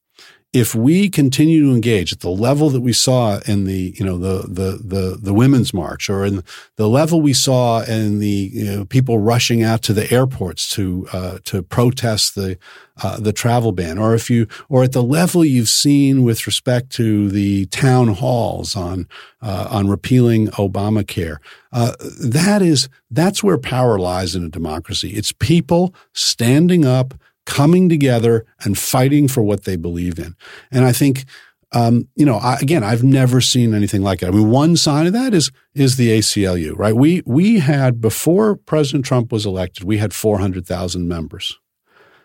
[0.52, 4.18] If we continue to engage at the level that we saw in the, you know,
[4.18, 6.44] the, the, the, the women's march or in
[6.76, 11.08] the level we saw in the you know, people rushing out to the airports to,
[11.14, 12.58] uh, to protest the,
[13.02, 16.90] uh, the travel ban, or if you, or at the level you've seen with respect
[16.90, 19.08] to the town halls on,
[19.40, 21.38] uh, on repealing Obamacare,
[21.72, 25.12] uh, that is, that's where power lies in a democracy.
[25.12, 27.14] It's people standing up,
[27.46, 30.34] coming together and fighting for what they believe in.
[30.70, 31.24] And I think,
[31.72, 34.28] um, you know, I, again, I've never seen anything like it.
[34.28, 36.94] I mean, one sign of that is is the ACLU, right?
[36.94, 41.58] We we had before President Trump was elected, we had four hundred thousand members.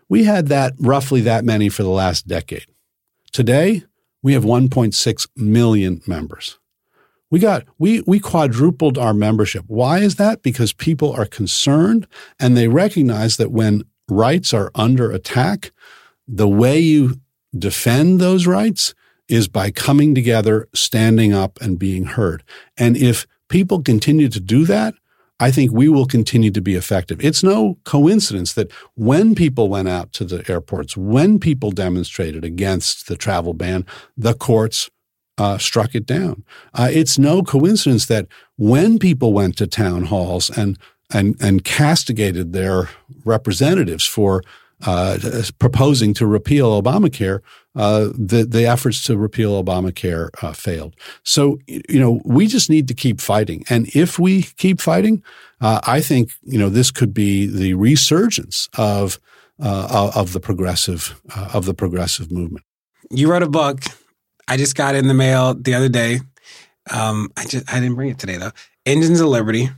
[0.09, 2.67] We had that roughly that many for the last decade.
[3.33, 3.83] Today,
[4.23, 6.57] we have 1.6 million members.
[7.29, 9.65] We got we we quadrupled our membership.
[9.67, 10.41] Why is that?
[10.43, 12.07] Because people are concerned
[12.39, 15.71] and they recognize that when rights are under attack,
[16.27, 17.19] the way you
[17.57, 18.93] defend those rights
[19.27, 22.43] is by coming together, standing up, and being heard.
[22.77, 24.93] And if people continue to do that,
[25.39, 27.23] I think we will continue to be effective.
[27.23, 33.07] It's no coincidence that when people went out to the airports, when people demonstrated against
[33.07, 33.85] the travel ban,
[34.15, 34.89] the courts
[35.37, 36.43] uh, struck it down.
[36.73, 40.79] Uh, it's no coincidence that when people went to town halls and
[41.11, 42.89] and and castigated their
[43.25, 44.43] representatives for
[44.85, 45.17] uh,
[45.57, 47.41] proposing to repeal Obamacare,
[47.75, 50.95] uh, the the efforts to repeal Obamacare uh, failed.
[51.23, 55.23] So you know we just need to keep fighting, and if we keep fighting,
[55.61, 59.19] uh, I think you know this could be the resurgence of
[59.59, 62.65] uh, of the progressive uh, of the progressive movement.
[63.09, 63.79] You wrote a book.
[64.47, 66.19] I just got in the mail the other day.
[66.91, 68.51] Um, I just I didn't bring it today though.
[68.85, 69.69] Engines of Liberty.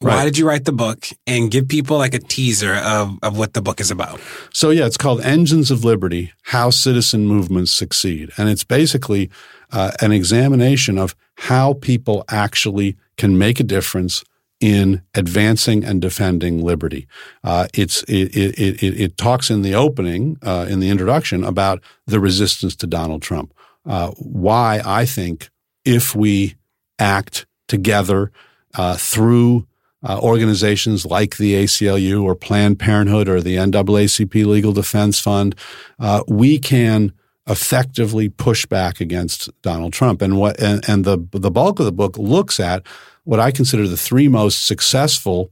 [0.00, 0.14] Right.
[0.14, 3.54] Why did you write the book and give people like a teaser of, of what
[3.54, 4.20] the book is about?
[4.52, 8.30] So, yeah, it's called Engines of Liberty How Citizen Movements Succeed.
[8.36, 9.28] And it's basically
[9.72, 14.22] uh, an examination of how people actually can make a difference
[14.60, 17.08] in advancing and defending liberty.
[17.42, 21.82] Uh, it's it, it, it, it, talks in the opening, uh, in the introduction, about
[22.06, 23.52] the resistance to Donald Trump.
[23.84, 25.50] Uh, why I think
[25.84, 26.54] if we
[26.98, 28.30] act together
[28.74, 29.66] uh, through
[30.02, 35.54] uh, organizations like the ACLU or Planned Parenthood or the NAACP Legal Defense Fund,
[35.98, 37.12] uh, we can
[37.48, 40.22] effectively push back against Donald Trump.
[40.22, 42.86] And what and, and the the bulk of the book looks at
[43.24, 45.50] what I consider the three most successful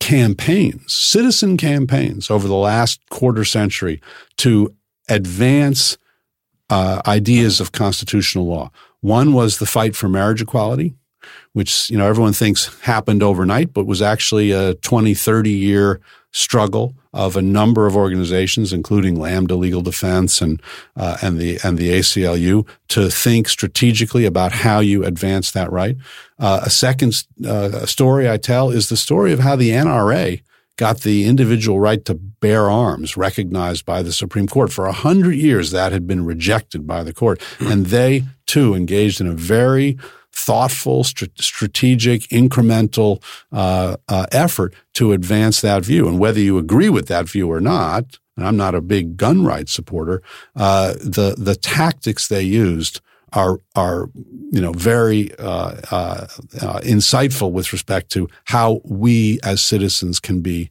[0.00, 4.00] campaigns, citizen campaigns over the last quarter century
[4.38, 4.74] to
[5.08, 5.98] advance
[6.70, 8.70] uh, ideas of constitutional law.
[9.00, 10.94] One was the fight for marriage equality
[11.52, 16.00] which you know everyone thinks happened overnight, but was actually a 20, 30 year
[16.32, 20.62] struggle of a number of organizations, including Lambda Legal Defense and
[20.96, 25.96] uh, and the and the ACLU, to think strategically about how you advance that right.
[26.38, 30.42] Uh, a second uh, story I tell is the story of how the NRA
[30.76, 34.72] got the individual right to bear arms recognized by the Supreme Court.
[34.72, 39.20] For a hundred years, that had been rejected by the court, and they too engaged
[39.20, 39.98] in a very
[40.44, 43.22] thoughtful, st- strategic, incremental
[43.52, 46.08] uh, uh, effort to advance that view.
[46.08, 49.44] And whether you agree with that view or not, and I'm not a big gun
[49.44, 50.22] rights supporter,
[50.56, 53.00] uh, the the tactics they used
[53.32, 54.10] are are
[54.50, 56.26] you know very uh, uh,
[56.60, 60.70] uh, insightful with respect to how we as citizens can be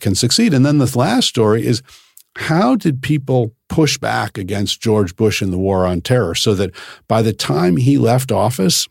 [0.00, 0.52] can succeed.
[0.52, 1.82] And then the last story is
[2.36, 6.70] how did people push back against George Bush in the war on terror so that
[7.06, 8.88] by the time he left office,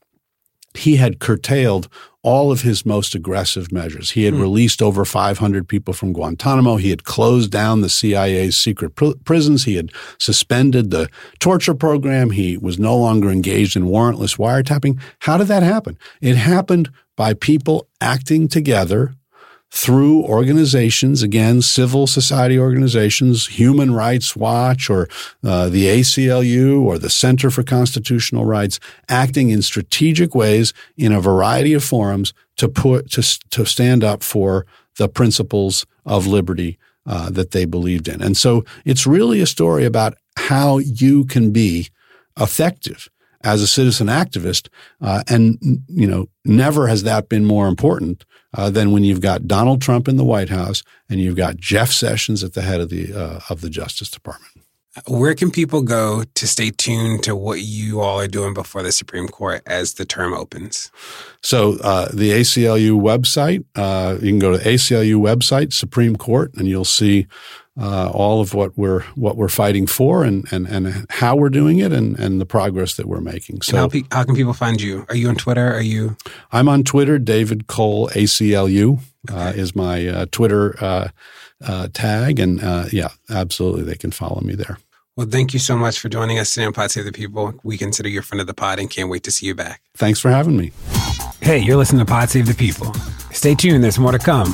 [0.80, 1.88] he had curtailed
[2.24, 4.12] all of his most aggressive measures.
[4.12, 4.42] He had mm.
[4.42, 6.76] released over 500 people from Guantanamo.
[6.76, 9.64] He had closed down the CIA's secret pr- prisons.
[9.64, 11.10] He had suspended the
[11.40, 12.32] torture program.
[12.32, 15.00] He was no longer engaged in warrantless wiretapping.
[15.20, 15.98] How did that happen?
[16.20, 19.16] It happened by people acting together
[19.70, 25.10] through organizations, again, civil society organizations, Human Rights Watch or
[25.44, 31.22] uh, the ACLU or the Center for Constitutional Rights, acting in strategic ways in a
[31.22, 34.66] variety of forums to put to to stand up for
[34.98, 38.22] the principles of liberty uh, that they believed in.
[38.22, 41.90] And so it's really a story about how you can be
[42.40, 43.10] effective
[43.44, 44.70] as a citizen activist.
[45.02, 45.58] Uh, and,
[45.88, 48.26] you know, never has that been more important
[48.58, 51.92] uh, than when you've got Donald Trump in the White House and you've got Jeff
[51.92, 54.52] Sessions at the head of the uh, of the Justice Department.
[55.06, 58.92] Where can people go to stay tuned to what you all are doing before the
[58.92, 60.92] Supreme Court as the term opens?
[61.44, 66.68] So uh, the ACLU website, uh, you can go to ACLU website Supreme Court, and
[66.68, 67.28] you'll see
[67.80, 71.80] uh, all of what we're what we're fighting for and and, and how we're doing
[71.80, 73.62] it and, and the progress that we're making.
[73.62, 75.06] So how, how, can people find you?
[75.10, 75.74] Are you on Twitter?
[75.74, 76.18] Are you?
[76.52, 77.20] I'm on Twitter.
[77.20, 79.00] David Cole ACLU
[79.32, 81.10] uh, is my uh, Twitter uh,
[81.64, 84.78] uh, tag, and uh, yeah, absolutely, they can follow me there.
[85.16, 87.56] Well, thank you so much for joining us today on Pod Save the People.
[87.64, 89.82] We consider you a friend of the pod and can't wait to see you back.
[89.96, 90.72] Thanks for having me.
[91.42, 92.94] Hey, you're listening to Pod Save the People.
[93.32, 93.84] Stay tuned.
[93.84, 94.54] There's more to come.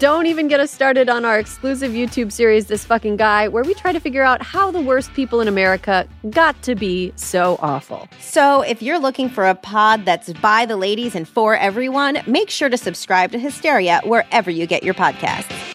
[0.00, 3.74] Don't even get us started on our exclusive YouTube series, This Fucking Guy, where we
[3.74, 8.08] try to figure out how the worst people in America got to be so awful.
[8.18, 12.50] So, if you're looking for a pod that's by the ladies and for everyone, make
[12.50, 15.74] sure to subscribe to Hysteria wherever you get your podcasts.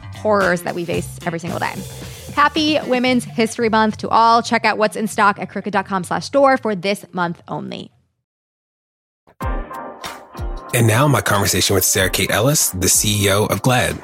[0.21, 1.73] horrors that we face every single day.
[2.35, 4.41] Happy Women's History Month to all.
[4.41, 7.91] Check out what's in stock at crooked.com slash store for this month only.
[10.73, 14.01] And now my conversation with Sarah Kate Ellis, the CEO of GLAAD.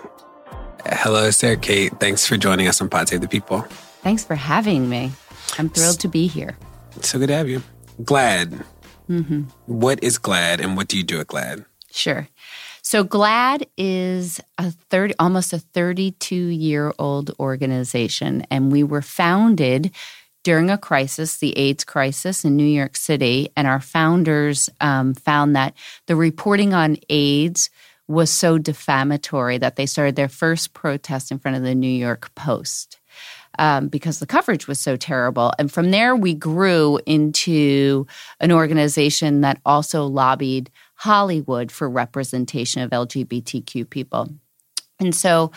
[0.85, 1.97] Hello, Sarah Kate.
[1.99, 3.61] Thanks for joining us on Pod Save the People.
[4.01, 5.11] Thanks for having me.
[5.57, 6.57] I'm thrilled to be here.
[7.01, 7.61] So good to have you.
[8.01, 8.65] GLAAD.
[9.09, 9.43] Mm-hmm.
[9.67, 11.65] What is GLAAD and what do you do at GLAAD?
[11.91, 12.27] Sure.
[12.89, 19.93] So GLAAD is a 30 almost a 32 year old organization and we were founded
[20.45, 25.53] during a crisis, the AIDS crisis in New York City, and our founders um, found
[25.57, 25.73] that
[26.05, 27.69] the reporting on AIDS
[28.07, 32.33] was so defamatory that they started their first protest in front of the New York
[32.35, 32.99] Post.
[33.59, 35.51] Um, because the coverage was so terrible.
[35.57, 38.05] And from there, we grew into
[38.39, 44.29] an organization that also lobbied Hollywood for representation of LGBTQ people.
[44.99, 45.51] And so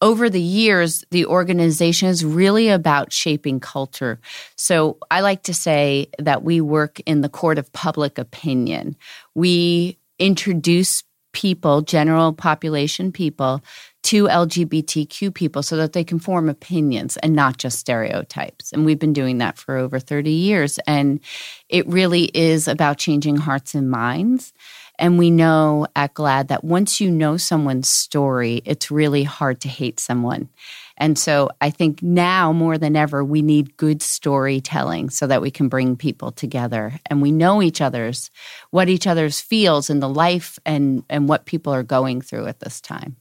[0.00, 4.20] over the years, the organization is really about shaping culture.
[4.56, 8.96] So I like to say that we work in the court of public opinion.
[9.34, 13.62] We introduce people, general population people,
[14.04, 18.70] to LGBTQ people so that they can form opinions and not just stereotypes.
[18.70, 20.78] And we've been doing that for over 30 years.
[20.86, 21.20] And
[21.68, 24.52] it really is about changing hearts and minds.
[24.98, 29.68] And we know at GLAAD that once you know someone's story, it's really hard to
[29.68, 30.48] hate someone.
[30.96, 35.50] And so I think now more than ever, we need good storytelling so that we
[35.50, 38.30] can bring people together and we know each other's,
[38.70, 42.60] what each other's feels in the life and, and what people are going through at
[42.60, 43.16] this time.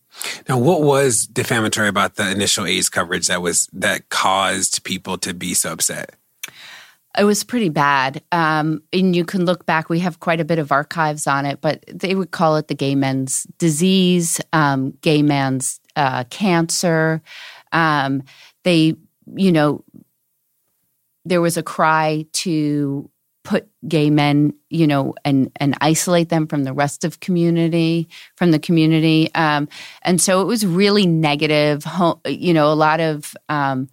[0.47, 5.33] Now, what was defamatory about the initial AIDS coverage that was that caused people to
[5.33, 6.13] be so upset?
[7.17, 8.23] It was pretty bad.
[8.31, 11.61] Um, and you can look back, we have quite a bit of archives on it,
[11.61, 17.21] but they would call it the gay men's disease, um, gay man's uh, cancer.
[17.71, 18.23] Um,
[18.63, 18.95] they,
[19.35, 19.83] you know,
[21.25, 23.09] there was a cry to
[23.43, 28.51] put gay men, you know, and and isolate them from the rest of community, from
[28.51, 29.67] the community, um,
[30.01, 31.85] and so it was really negative.
[32.25, 33.89] You know, a lot of um,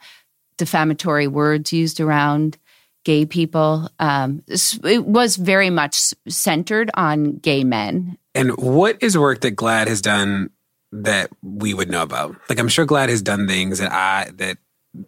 [0.56, 2.58] defamatory words used around
[3.04, 3.88] gay people.
[3.98, 8.18] Um, it was very much centered on gay men.
[8.34, 10.50] And what is work that GLAAD has done
[10.92, 12.36] that we would know about?
[12.48, 14.58] Like I'm sure GLAAD has done things that I that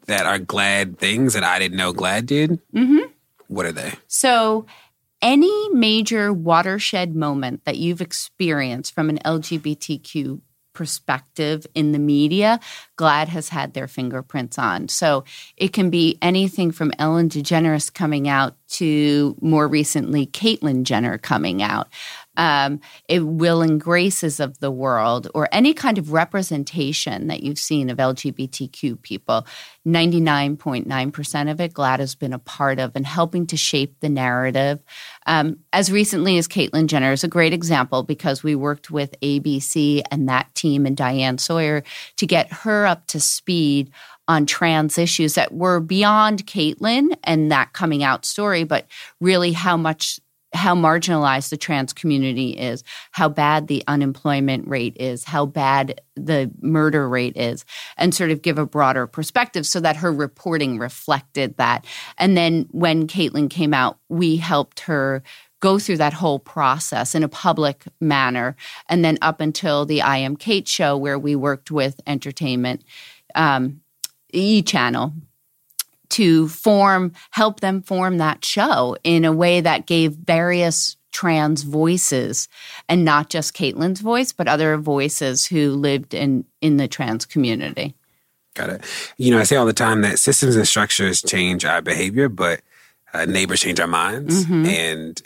[0.07, 2.51] that are GLAAD things that I didn't know GLAAD did.
[2.75, 3.11] Mm-hmm.
[3.49, 3.93] What are they?
[4.07, 4.67] So
[5.21, 10.41] any major watershed moment that you've experienced from an LGBTQ
[10.73, 12.61] perspective in the media,
[12.97, 14.89] GLAAD has had their fingerprints on.
[14.89, 15.25] So
[15.57, 21.63] it can be anything from Ellen DeGeneres coming out to more recently Caitlyn Jenner coming
[21.63, 21.89] out
[22.37, 27.59] um, it Will and Graces of the world, or any kind of representation that you've
[27.59, 29.47] seen of LGBTQ people,
[29.87, 34.83] 99.9% of it, GLAAD has been a part of and helping to shape the narrative.
[35.27, 40.03] Um, as recently as Caitlyn Jenner is a great example because we worked with ABC
[40.11, 41.83] and that team and Diane Sawyer
[42.17, 43.91] to get her up to speed
[44.29, 48.87] on trans issues that were beyond Caitlyn and that coming out story, but
[49.21, 50.21] really how much
[50.53, 56.51] how marginalized the trans community is, how bad the unemployment rate is, how bad the
[56.61, 57.65] murder rate is,
[57.97, 61.87] and sort of give a broader perspective so that her reporting reflected that.
[62.19, 65.23] And then when Caitlyn came out, we helped her
[65.61, 68.57] go through that whole process in a public manner.
[68.89, 72.85] And then up until the I Am Cait show, where we worked with entertainment,
[73.35, 73.81] um,
[74.33, 75.13] E Channel,
[76.13, 82.49] to form, help them form that show in a way that gave various trans voices
[82.89, 87.95] and not just Caitlyn's voice, but other voices who lived in, in the trans community.
[88.55, 88.85] Got it.
[89.17, 92.61] You know, I say all the time that systems and structures change our behavior, but
[93.15, 94.45] uh, neighbors change our minds.
[94.45, 94.67] Mm-hmm.
[94.67, 95.23] And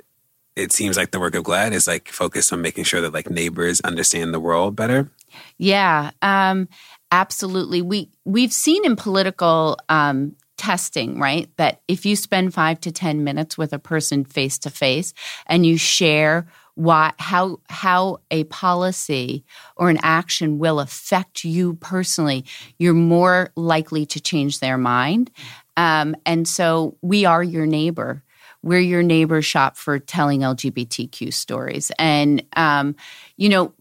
[0.55, 3.31] it seems like the work of GLAAD is like focused on making sure that like
[3.31, 5.11] neighbors understand the world better.
[5.59, 6.69] Yeah, um,
[7.13, 7.83] absolutely.
[7.83, 10.37] We we've seen in political um,
[10.67, 14.71] testing, right, that if you spend five to ten minutes with a person face to
[14.71, 15.15] face
[15.47, 19.45] and you share why how how a policy
[19.77, 22.45] or an action will affect you personally,
[22.79, 25.31] you're more likely to change their mind.
[25.77, 28.25] Um, and so we are your neighbor
[28.67, 31.93] we're your neighbor shop for telling LGBTQ stories.
[32.01, 32.97] And, um,
[33.37, 33.73] you know,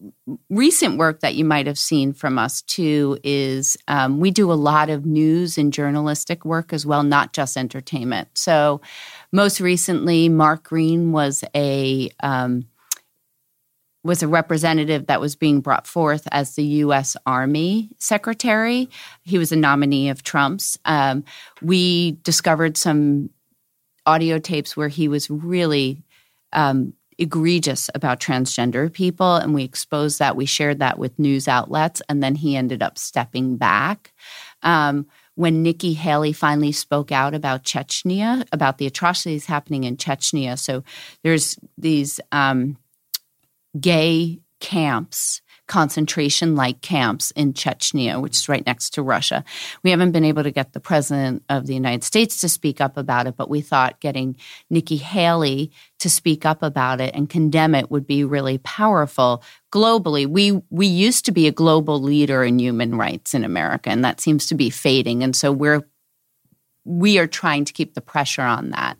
[0.48, 4.54] recent work that you might have seen from us too is um, we do a
[4.54, 8.28] lot of news and journalistic work as well, not just entertainment.
[8.34, 8.80] So,
[9.32, 12.66] most recently, Mark Green was a um,
[14.04, 17.16] was a representative that was being brought forth as the U.S.
[17.26, 18.88] Army Secretary.
[19.22, 20.78] He was a nominee of Trump's.
[20.84, 21.24] Um,
[21.60, 23.30] we discovered some
[24.06, 26.02] audio tapes where he was really
[26.52, 30.36] um, egregious about transgender people, and we exposed that.
[30.36, 34.12] We shared that with news outlets, and then he ended up stepping back.
[34.62, 40.58] Um, when Nikki Haley finally spoke out about Chechnya, about the atrocities happening in Chechnya,
[40.58, 40.82] so
[41.22, 42.78] there's these um,
[43.78, 49.44] gay camps concentration like camps in Chechnya, which is right next to Russia.
[49.82, 52.96] We haven't been able to get the president of the United States to speak up
[52.96, 54.36] about it, but we thought getting
[54.70, 60.26] Nikki Haley to speak up about it and condemn it would be really powerful globally.
[60.26, 64.20] We we used to be a global leader in human rights in America, and that
[64.20, 65.22] seems to be fading.
[65.22, 65.86] And so we're
[66.84, 68.96] we are trying to keep the pressure on that.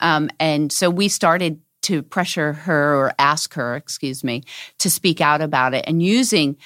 [0.00, 1.60] Um, and so we started
[1.90, 4.44] to pressure her or ask her, excuse me,
[4.78, 6.56] to speak out about it and using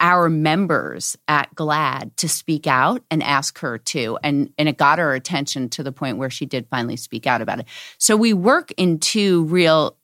[0.00, 4.18] our members at GLAAD to speak out and ask her to.
[4.24, 7.40] And, and it got her attention to the point where she did finally speak out
[7.40, 7.66] about it.
[7.98, 9.96] So we work in two real,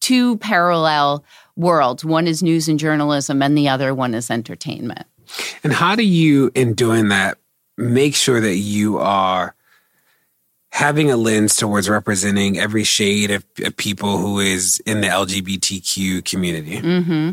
[0.00, 1.24] two parallel
[1.54, 2.04] worlds.
[2.04, 5.06] One is news and journalism, and the other one is entertainment.
[5.62, 7.38] And how do you, in doing that,
[7.76, 9.54] make sure that you are
[10.72, 16.24] having a lens towards representing every shade of, of people who is in the LGBTQ
[16.24, 16.80] community?
[16.80, 17.30] Mm-hmm.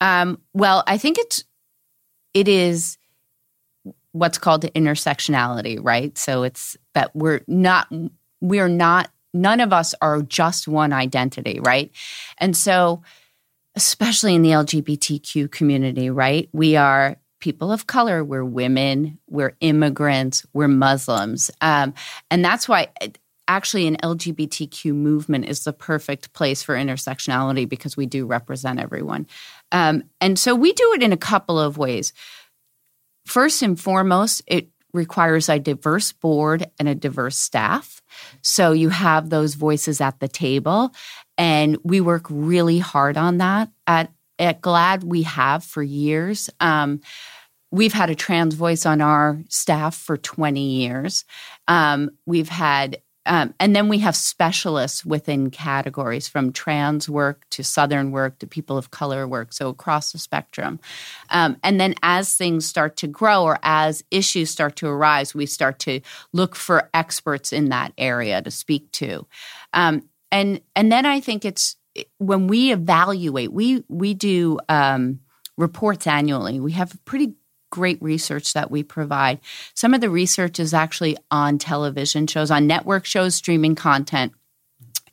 [0.00, 1.44] Um, well, I think it's
[2.32, 2.96] it is
[4.12, 6.16] what's called intersectionality, right?
[6.16, 7.92] So it's that we're not
[8.40, 11.90] we're not none of us are just one identity, right?
[12.38, 13.02] And so
[13.76, 16.48] especially in the LGBTQ community, right?
[16.52, 21.50] We are people of color, we're women, we're immigrants, we're Muslims.
[21.60, 21.94] Um,
[22.30, 22.88] and that's why
[23.48, 29.26] actually an LGBTQ movement is the perfect place for intersectionality because we do represent everyone.
[29.72, 32.12] Um, and so we do it in a couple of ways.
[33.26, 38.02] First and foremost, it requires a diverse board and a diverse staff.
[38.42, 40.92] So you have those voices at the table.
[41.38, 46.50] And we work really hard on that at at GLAAD we have for years.
[46.58, 47.00] Um,
[47.70, 51.24] we've had a trans voice on our staff for 20 years.
[51.68, 57.62] Um, we've had um, and then we have specialists within categories from trans work to
[57.62, 60.80] Southern work to people of color work, so across the spectrum.
[61.28, 65.44] Um, and then as things start to grow or as issues start to arise, we
[65.44, 66.00] start to
[66.32, 69.26] look for experts in that area to speak to.
[69.74, 71.76] Um, and and then I think it's
[72.18, 75.20] when we evaluate, we we do um,
[75.56, 76.60] reports annually.
[76.60, 77.34] We have pretty
[77.70, 79.40] great research that we provide.
[79.74, 84.32] Some of the research is actually on television shows, on network shows, streaming content.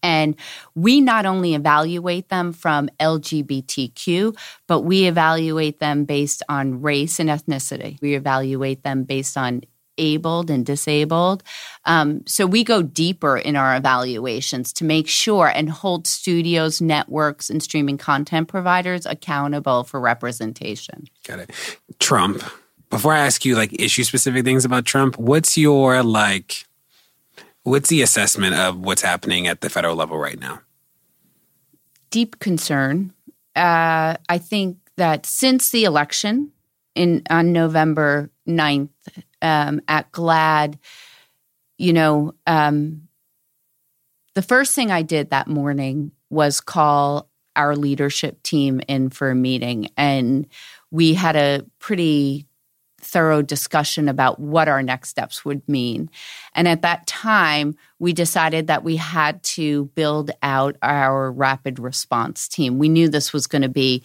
[0.03, 0.35] And
[0.75, 4.37] we not only evaluate them from LGBTQ,
[4.67, 7.99] but we evaluate them based on race and ethnicity.
[8.01, 9.61] We evaluate them based on
[9.97, 11.43] abled and disabled.
[11.85, 17.49] Um, so we go deeper in our evaluations to make sure and hold studios, networks,
[17.49, 21.07] and streaming content providers accountable for representation.
[21.25, 21.51] Got it.
[21.99, 22.43] Trump.
[22.89, 26.65] Before I ask you like issue specific things about Trump, what's your like
[27.63, 30.61] what's the assessment of what's happening at the federal level right now?
[32.11, 33.13] Deep concern.
[33.57, 36.51] Uh, I think that since the election
[36.95, 38.89] in on November 9th,
[39.41, 40.77] um, at GLAAD,
[41.77, 43.07] you know, um,
[44.33, 49.35] the first thing I did that morning was call our leadership team in for a
[49.35, 49.89] meeting.
[49.97, 50.47] And
[50.91, 52.45] we had a pretty
[53.01, 56.09] thorough discussion about what our next steps would mean.
[56.53, 62.47] And at that time, we decided that we had to build out our rapid response
[62.47, 62.79] team.
[62.79, 64.03] We knew this was going to be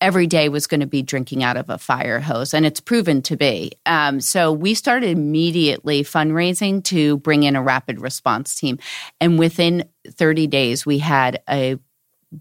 [0.00, 3.22] every day was going to be drinking out of a fire hose, and it's proven
[3.22, 3.72] to be.
[3.86, 8.78] Um, so we started immediately fundraising to bring in a rapid response team,
[9.20, 11.78] and within 30 days, we had a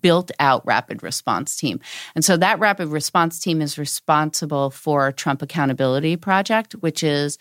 [0.01, 1.79] built out rapid response team.
[2.13, 7.37] And so that rapid response team is responsible for Trump Accountability Project, which is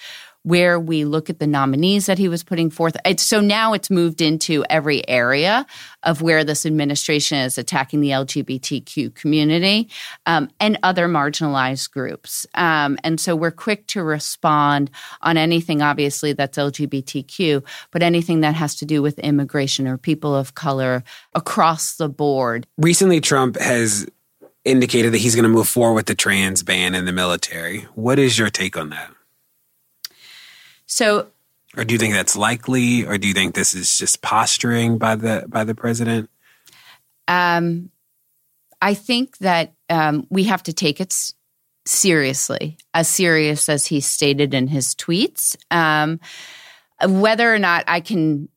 [0.48, 2.96] where we look at the nominees that he was putting forth.
[3.04, 5.66] It's, so now it's moved into every area
[6.04, 9.90] of where this administration is attacking the LGBTQ community
[10.24, 12.46] um, and other marginalized groups.
[12.54, 18.54] Um, and so we're quick to respond on anything, obviously, that's LGBTQ, but anything that
[18.54, 21.04] has to do with immigration or people of color
[21.34, 22.66] across the board.
[22.78, 24.06] Recently, Trump has
[24.64, 27.80] indicated that he's going to move forward with the trans ban in the military.
[27.94, 29.12] What is your take on that?
[30.88, 31.28] So,
[31.76, 35.14] or do you think that's likely, or do you think this is just posturing by
[35.14, 36.30] the by the president?
[37.28, 37.90] Um,
[38.80, 41.14] I think that um, we have to take it
[41.86, 45.56] seriously, as serious as he stated in his tweets.
[45.70, 46.20] Um,
[47.06, 48.48] whether or not I can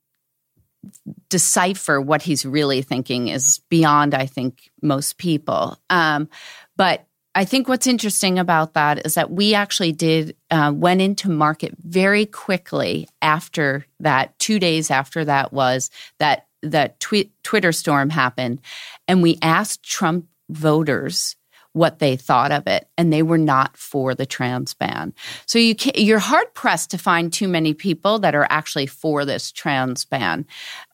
[1.29, 5.77] decipher what he's really thinking is beyond, I think, most people.
[5.89, 6.29] Um,
[6.75, 11.29] but I think what's interesting about that is that we actually did uh, went into
[11.29, 14.37] market very quickly after that.
[14.39, 15.89] Two days after that was
[16.19, 18.61] that that Twitter storm happened,
[19.07, 21.35] and we asked Trump voters
[21.73, 25.13] what they thought of it, and they were not for the trans ban.
[25.45, 29.51] So you you're hard pressed to find too many people that are actually for this
[29.51, 30.45] trans ban.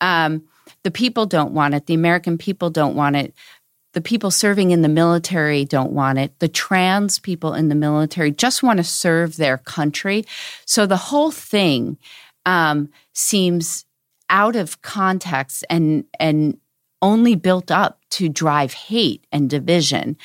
[0.01, 0.43] Um,
[0.83, 1.85] the people don't want it.
[1.85, 3.33] The American people don't want it.
[3.97, 6.37] The people serving in the military don't want it.
[6.37, 10.23] The trans people in the military just want to serve their country.
[10.67, 11.97] So the whole thing
[12.45, 13.85] um, seems
[14.29, 16.59] out of context and and
[17.01, 20.15] only built up to drive hate and division.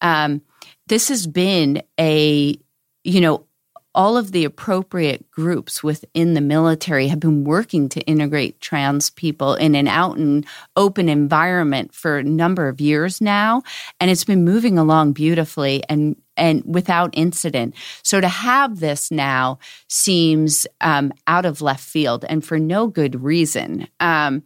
[0.00, 0.42] Um,
[0.88, 2.58] this has been a
[3.04, 3.46] you know
[3.94, 9.54] all of the appropriate groups within the military have been working to integrate trans people
[9.54, 10.46] in an out and
[10.76, 13.62] open environment for a number of years now
[13.98, 17.74] and it's been moving along beautifully and and without incident.
[18.02, 19.58] So to have this now
[19.88, 23.86] seems um, out of left field and for no good reason.
[24.00, 24.42] Um,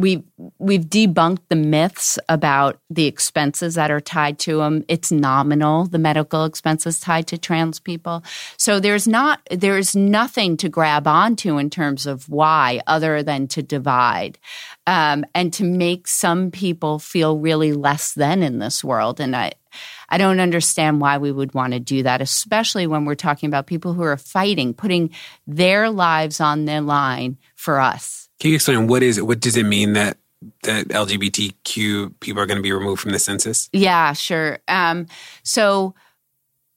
[0.00, 0.24] we've
[0.58, 4.84] we've debunked the myths about the expenses that are tied to them.
[4.88, 8.24] It's nominal, the medical expenses tied to trans people.
[8.56, 13.62] So there's not there's nothing to grab onto in terms of why, other than to
[13.62, 14.38] divide
[14.86, 19.20] um, and to make some people feel really less than in this world.
[19.20, 19.52] And I.
[20.12, 23.68] I don't understand why we would want to do that, especially when we're talking about
[23.68, 25.10] people who are fighting, putting
[25.46, 28.29] their lives on the line for us.
[28.40, 29.26] Can you explain what is it?
[29.26, 30.16] What does it mean that
[30.62, 33.68] that LGBTQ people are going to be removed from the census?
[33.72, 34.58] Yeah, sure.
[34.66, 35.06] Um,
[35.42, 35.94] so,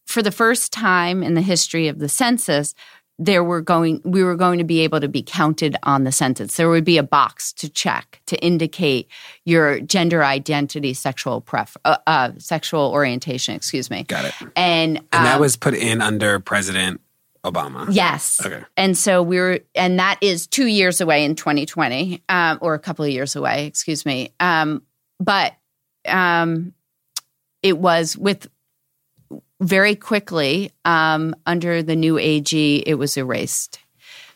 [0.05, 2.75] for the first time in the history of the census,
[3.17, 6.57] there were going we were going to be able to be counted on the census.
[6.57, 9.07] There would be a box to check to indicate
[9.45, 13.55] your gender identity, sexual pref, uh, uh, sexual orientation.
[13.55, 14.03] Excuse me.
[14.03, 14.33] Got it.
[14.55, 16.99] And, and that um, was put in under President
[17.45, 17.87] Obama.
[17.91, 18.43] Yes.
[18.45, 18.63] Okay.
[18.77, 22.79] And so we are and that is two years away in 2020, um, or a
[22.79, 24.33] couple of years away, excuse me.
[24.39, 24.83] Um,
[25.19, 25.53] but
[26.07, 26.73] um,
[27.61, 28.47] it was with
[29.59, 33.79] very quickly um, under the new AG, it was erased.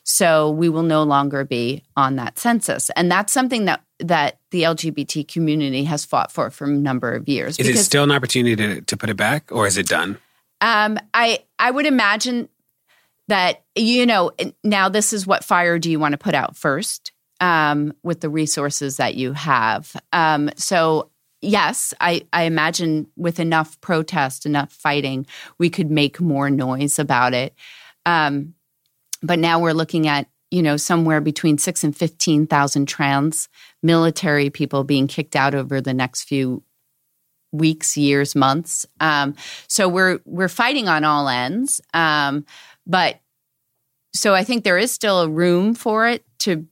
[0.03, 4.63] So we will no longer be on that census, and that's something that that the
[4.63, 7.59] LGBT community has fought for for a number of years.
[7.59, 10.17] Is it still an opportunity to, to put it back, or is it done?
[10.61, 12.47] Um, I I would imagine
[13.27, 14.31] that you know
[14.63, 18.29] now this is what fire do you want to put out first um, with the
[18.29, 19.95] resources that you have?
[20.13, 25.27] Um, so yes I, I imagine with enough protest enough fighting
[25.59, 27.53] we could make more noise about it.
[28.05, 28.55] Um,
[29.21, 33.49] but now we're looking at you know somewhere between six and fifteen thousand trans
[33.83, 36.63] military people being kicked out over the next few
[37.51, 38.85] weeks years months.
[38.99, 39.35] Um,
[39.67, 41.81] so we're we're fighting on all ends.
[41.93, 42.45] Um,
[42.87, 43.19] but
[44.13, 46.65] so I think there is still a room for it to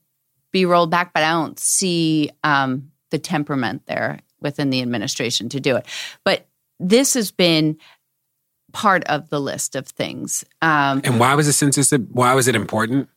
[0.52, 5.60] be rolled back, but I don't see um, the temperament there within the administration to
[5.60, 5.86] do it.
[6.24, 6.46] But
[6.80, 7.78] this has been
[8.72, 10.44] part of the list of things.
[10.62, 11.90] Um, and why was the census?
[11.90, 13.08] Why was it important?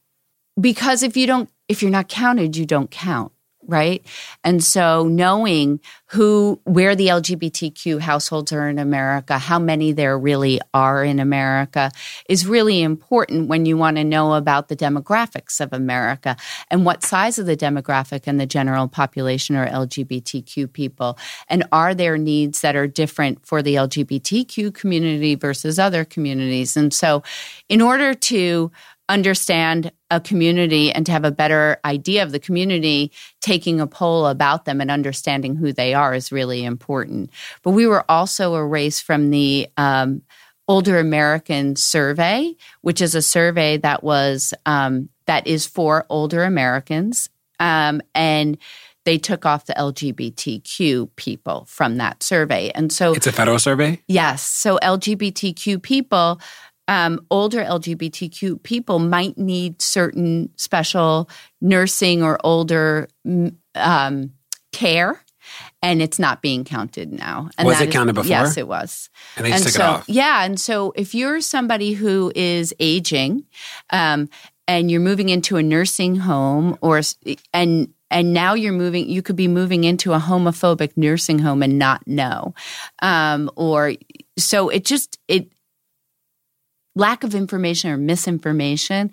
[0.59, 3.31] Because if you don't, if you're not counted, you don't count
[3.67, 4.05] right?
[4.43, 10.59] And so knowing who, where the LGBTQ households are in America, how many there really
[10.73, 11.91] are in America
[12.27, 16.35] is really important when you want to know about the demographics of America
[16.71, 21.17] and what size of the demographic and the general population are LGBTQ people.
[21.47, 26.77] And are there needs that are different for the LGBTQ community versus other communities?
[26.77, 27.23] And so
[27.67, 28.71] in order to
[29.09, 33.11] understand a community and to have a better idea of the community,
[33.41, 37.29] taking a poll about them and understanding who they are is really important.
[37.63, 40.21] But we were also erased from the um,
[40.67, 47.29] Older American Survey, which is a survey that was um, that is for older Americans,
[47.59, 48.57] um, and
[49.05, 52.69] they took off the LGBTQ people from that survey.
[52.75, 54.01] And so it's a federal survey?
[54.07, 54.43] Yes.
[54.43, 56.39] So LGBTQ people,
[56.89, 61.29] um, older LGBTQ people might need certain special
[61.61, 63.07] nursing or older
[63.75, 64.33] um,
[64.71, 65.21] care.
[65.81, 67.49] And it's not being counted now.
[67.57, 68.29] And was it is, counted before?
[68.29, 69.09] Yes, it was.
[69.37, 70.09] And they and took so, it off.
[70.09, 73.45] Yeah, and so if you're somebody who is aging,
[73.91, 74.29] um,
[74.67, 77.01] and you're moving into a nursing home, or
[77.53, 81.79] and and now you're moving you could be moving into a homophobic nursing home and
[81.79, 82.53] not know
[83.01, 83.93] um, or
[84.37, 85.51] so it just it
[86.95, 89.11] lack of information or misinformation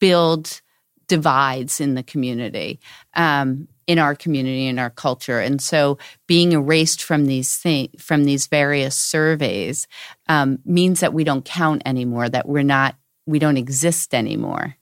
[0.00, 0.62] builds
[1.08, 2.78] divides in the community
[3.14, 5.98] um, in our community in our culture and so
[6.28, 7.64] being erased from these
[7.98, 9.88] from these various surveys
[10.28, 12.94] um, means that we don't count anymore that we're not
[13.26, 14.76] we don't exist anymore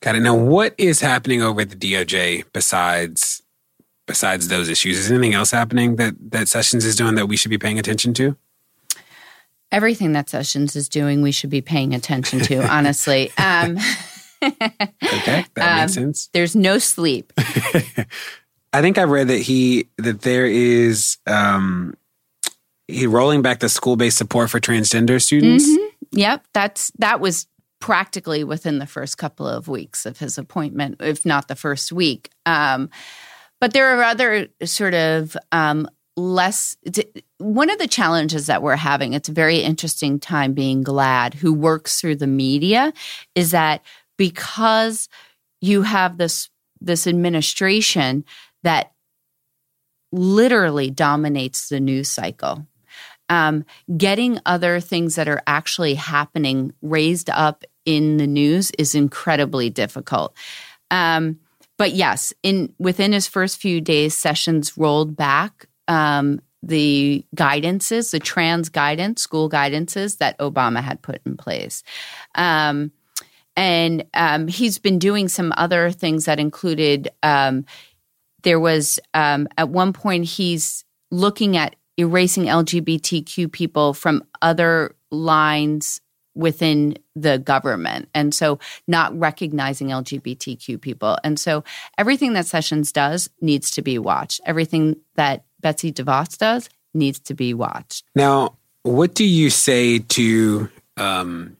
[0.00, 0.20] Got it.
[0.20, 3.42] Now, what is happening over at the DOJ besides
[4.06, 4.98] besides those issues?
[4.98, 8.14] Is anything else happening that that Sessions is doing that we should be paying attention
[8.14, 8.36] to?
[9.72, 12.66] Everything that Sessions is doing, we should be paying attention to.
[12.72, 13.32] honestly.
[13.38, 13.78] Um,
[14.42, 16.28] okay, that um, makes sense.
[16.32, 17.32] There's no sleep.
[17.38, 21.94] I think I read that he that there is um,
[22.88, 25.68] he rolling back the school based support for transgender students.
[25.68, 26.18] Mm-hmm.
[26.18, 27.46] Yep, that's that was
[27.80, 32.30] practically within the first couple of weeks of his appointment, if not the first week.
[32.46, 32.90] Um,
[33.60, 36.76] but there are other sort of um, less.
[37.44, 41.52] One of the challenges that we're having, it's a very interesting time being GLAAD who
[41.52, 42.92] works through the media,
[43.34, 43.82] is that
[44.16, 45.08] because
[45.60, 46.48] you have this
[46.80, 48.24] this administration
[48.62, 48.92] that
[50.12, 52.66] literally dominates the news cycle
[53.28, 53.64] um,
[53.96, 60.34] getting other things that are actually happening raised up in the news is incredibly difficult.
[60.90, 61.40] Um,
[61.76, 68.18] but yes, in within his first few days, Sessions rolled back um, the guidances, the
[68.18, 71.82] trans guidance, school guidances that Obama had put in place.
[72.34, 72.92] Um,
[73.56, 77.64] and um, he's been doing some other things that included um,
[78.42, 86.00] there was um, at one point he's looking at erasing LGBTQ people from other lines
[86.34, 88.08] within the government.
[88.12, 88.58] And so
[88.88, 91.16] not recognizing LGBTQ people.
[91.22, 91.62] And so
[91.96, 94.40] everything that Sessions does needs to be watched.
[94.44, 98.04] Everything that Betsy DeVos does needs to be watched.
[98.14, 100.68] Now, what do you say to,
[100.98, 101.56] um,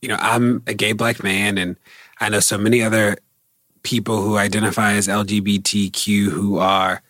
[0.00, 1.76] you know, I'm a gay black man and
[2.18, 3.18] I know so many other
[3.82, 7.02] people who identify as LGBTQ who are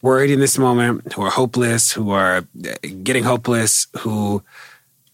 [0.00, 2.46] worried in this moment, who are hopeless, who are
[3.02, 4.42] getting hopeless, who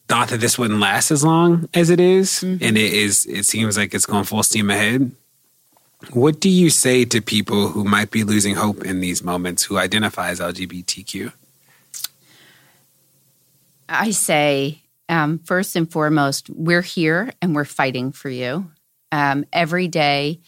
[0.07, 2.65] thought that this wouldn't last as long as it is, mm-hmm.
[2.65, 3.27] and it is.
[3.27, 5.11] It seems like it's going full steam ahead.
[6.13, 9.77] What do you say to people who might be losing hope in these moments who
[9.77, 11.33] identify as LGBTQ?
[13.89, 18.71] I say, um, first and foremost, we're here and we're fighting for you.
[19.11, 20.41] Um, every day,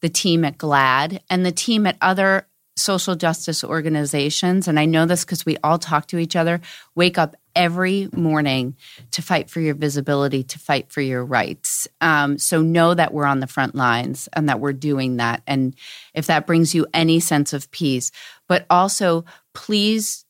[0.00, 5.06] the team at GLAAD and the team at other social justice organizations, and I know
[5.06, 6.60] this because we all talk to each other,
[6.94, 8.76] wake up every morning
[9.12, 11.86] to fight for your visibility, to fight for your rights.
[12.00, 15.42] Um, so know that we're on the front lines and that we're doing that.
[15.46, 15.76] And
[16.14, 18.10] if that brings you any sense of peace,
[18.48, 20.24] but also please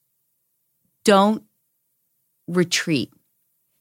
[1.05, 1.43] don't
[2.47, 3.11] retreat.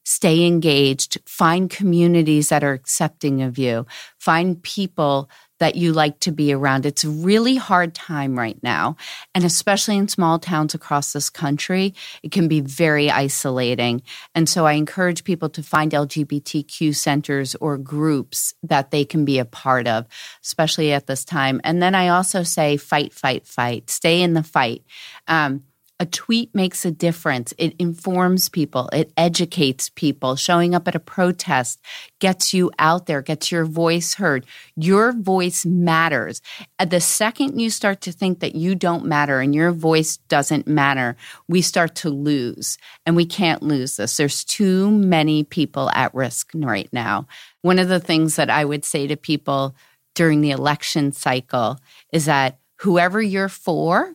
[0.06, 3.86] Stay engaged, find communities that are accepting of you,
[4.18, 5.30] find people
[5.64, 6.84] that you like to be around.
[6.84, 8.98] It's a really hard time right now.
[9.34, 14.02] And especially in small towns across this country, it can be very isolating.
[14.34, 19.38] And so I encourage people to find LGBTQ centers or groups that they can be
[19.38, 20.04] a part of,
[20.42, 21.62] especially at this time.
[21.64, 23.88] And then I also say fight, fight, fight.
[23.88, 24.82] Stay in the fight.
[25.28, 25.62] Um,
[26.00, 27.54] a tweet makes a difference.
[27.56, 30.34] It informs people, it educates people.
[30.34, 31.80] Showing up at a protest
[32.18, 34.44] gets you out there, gets your voice heard.
[34.74, 36.42] Your voice matters.
[36.84, 41.16] The second you start to think that you don't matter and your voice doesn't matter,
[41.48, 42.76] we start to lose.
[43.06, 44.16] And we can't lose this.
[44.16, 47.28] There's too many people at risk right now.
[47.62, 49.76] One of the things that I would say to people
[50.16, 51.78] during the election cycle
[52.12, 54.14] is that whoever you're for,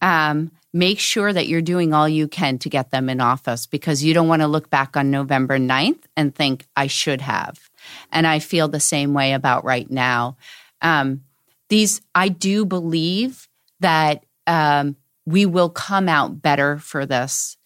[0.00, 4.04] um, make sure that you're doing all you can to get them in office because
[4.04, 7.58] you don't want to look back on November 9th and think, I should have.
[8.12, 10.36] And I feel the same way about right now.
[10.82, 11.22] Um,
[11.68, 13.48] these, I do believe
[13.80, 14.96] that um,
[15.26, 17.56] we will come out better for this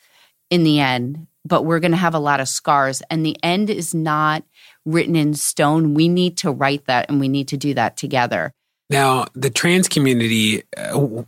[0.51, 3.03] in the end, but we're going to have a lot of scars.
[3.11, 4.45] And the end is not
[4.85, 5.95] written in stone.
[5.95, 8.53] We need to write that and we need to do that together.
[8.91, 11.23] Now, the trans community, uh,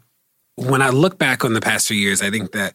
[0.56, 2.74] when I look back on the past few years, I think that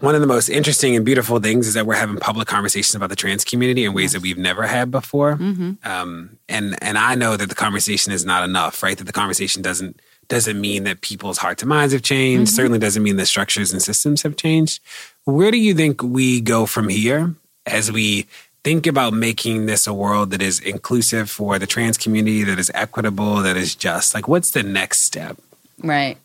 [0.00, 3.08] one of the most interesting and beautiful things is that we're having public conversations about
[3.08, 5.36] the trans community in ways that we've never had before.
[5.36, 5.72] Mm-hmm.
[5.88, 8.98] Um, and and I know that the conversation is not enough, right?
[8.98, 12.50] That the conversation doesn't doesn't mean that people's hearts and minds have changed.
[12.50, 12.56] Mm-hmm.
[12.56, 14.82] Certainly doesn't mean that structures and systems have changed.
[15.24, 17.34] Where do you think we go from here
[17.66, 18.26] as we
[18.64, 22.70] think about making this a world that is inclusive for the trans community, that is
[22.74, 24.14] equitable, that is just?
[24.14, 25.36] Like, what's the next step?
[25.82, 26.18] Right.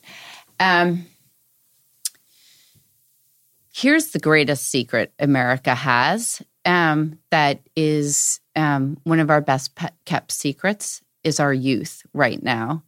[0.59, 1.05] Um,
[3.73, 10.31] here's the greatest secret America has um, that is um, one of our best kept
[10.31, 12.83] secrets is our youth right now.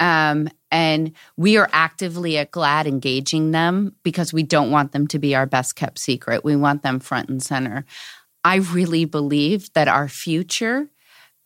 [0.00, 5.18] Um, and we are actively at GLAAD engaging them because we don't want them to
[5.18, 6.44] be our best kept secret.
[6.44, 7.84] We want them front and center.
[8.42, 10.88] I really believe that our future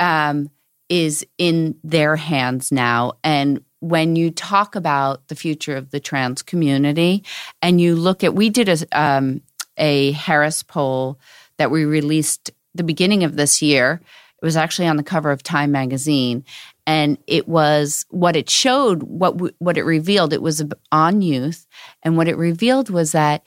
[0.01, 0.51] um,
[0.89, 3.15] is in their hands now.
[3.23, 7.25] And when you talk about the future of the trans community
[7.63, 9.43] and you look at, we did a, um,
[9.77, 11.19] a Harris poll
[11.59, 14.01] that we released the beginning of this year.
[14.43, 16.45] It was actually on the cover of Time magazine,
[16.87, 20.35] and it was what it showed, what what it revealed.
[20.35, 21.67] It was on youth,
[22.03, 23.45] and what it revealed was that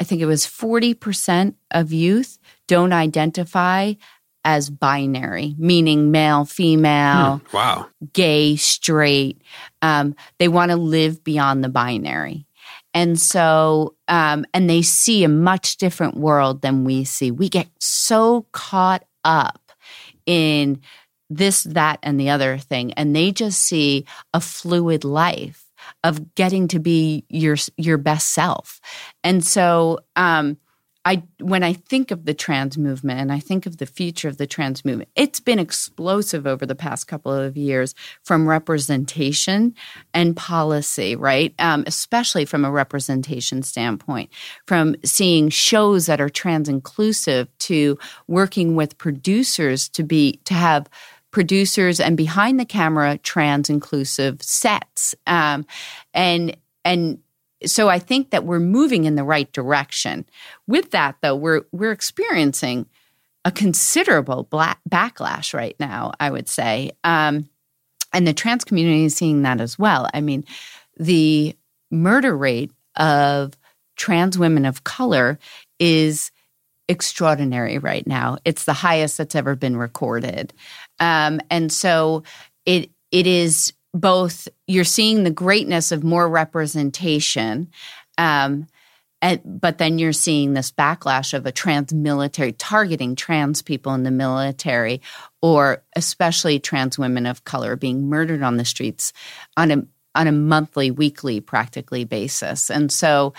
[0.00, 3.94] I think it was forty percent of youth don't identify
[4.48, 7.56] as binary, meaning male, female, hmm.
[7.56, 9.42] wow, gay, straight.
[9.82, 12.46] Um, they want to live beyond the binary.
[12.94, 17.30] And so, um, and they see a much different world than we see.
[17.30, 19.70] We get so caught up
[20.24, 20.80] in
[21.28, 25.66] this, that, and the other thing, and they just see a fluid life
[26.02, 28.80] of getting to be your your best self.
[29.22, 30.56] And so, um,
[31.08, 34.36] I when I think of the trans movement and I think of the future of
[34.36, 37.94] the trans movement, it's been explosive over the past couple of years
[38.24, 39.74] from representation
[40.12, 41.54] and policy, right?
[41.58, 44.28] Um, especially from a representation standpoint,
[44.66, 50.90] from seeing shows that are trans inclusive to working with producers to be to have
[51.30, 55.64] producers and behind the camera trans inclusive sets um,
[56.12, 56.54] and
[56.84, 57.18] and
[57.66, 60.26] so I think that we're moving in the right direction.
[60.66, 62.86] With that, though, we're we're experiencing
[63.44, 66.12] a considerable black backlash right now.
[66.20, 67.48] I would say, um,
[68.12, 70.08] and the trans community is seeing that as well.
[70.12, 70.44] I mean,
[70.96, 71.56] the
[71.90, 73.54] murder rate of
[73.96, 75.38] trans women of color
[75.78, 76.30] is
[76.88, 78.38] extraordinary right now.
[78.44, 80.52] It's the highest that's ever been recorded,
[81.00, 82.22] um, and so
[82.66, 87.70] it it is both you're seeing the greatness of more representation
[88.16, 88.66] um,
[89.20, 94.04] and, but then you're seeing this backlash of a trans military targeting trans people in
[94.04, 95.00] the military
[95.42, 99.12] or especially trans women of color being murdered on the streets
[99.56, 99.82] on a
[100.14, 102.70] on a monthly weekly practically basis.
[102.70, 103.34] And so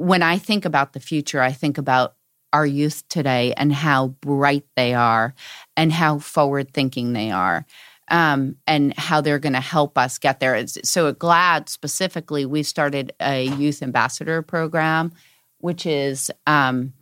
[0.00, 2.14] when i think about the future i think about
[2.54, 5.34] our youth today and how bright they are
[5.76, 7.66] and how forward thinking they are
[8.10, 10.66] um, and how they're going to help us get there.
[10.66, 15.12] So at GLAAD specifically, we started a youth ambassador program,
[15.58, 16.92] which is um,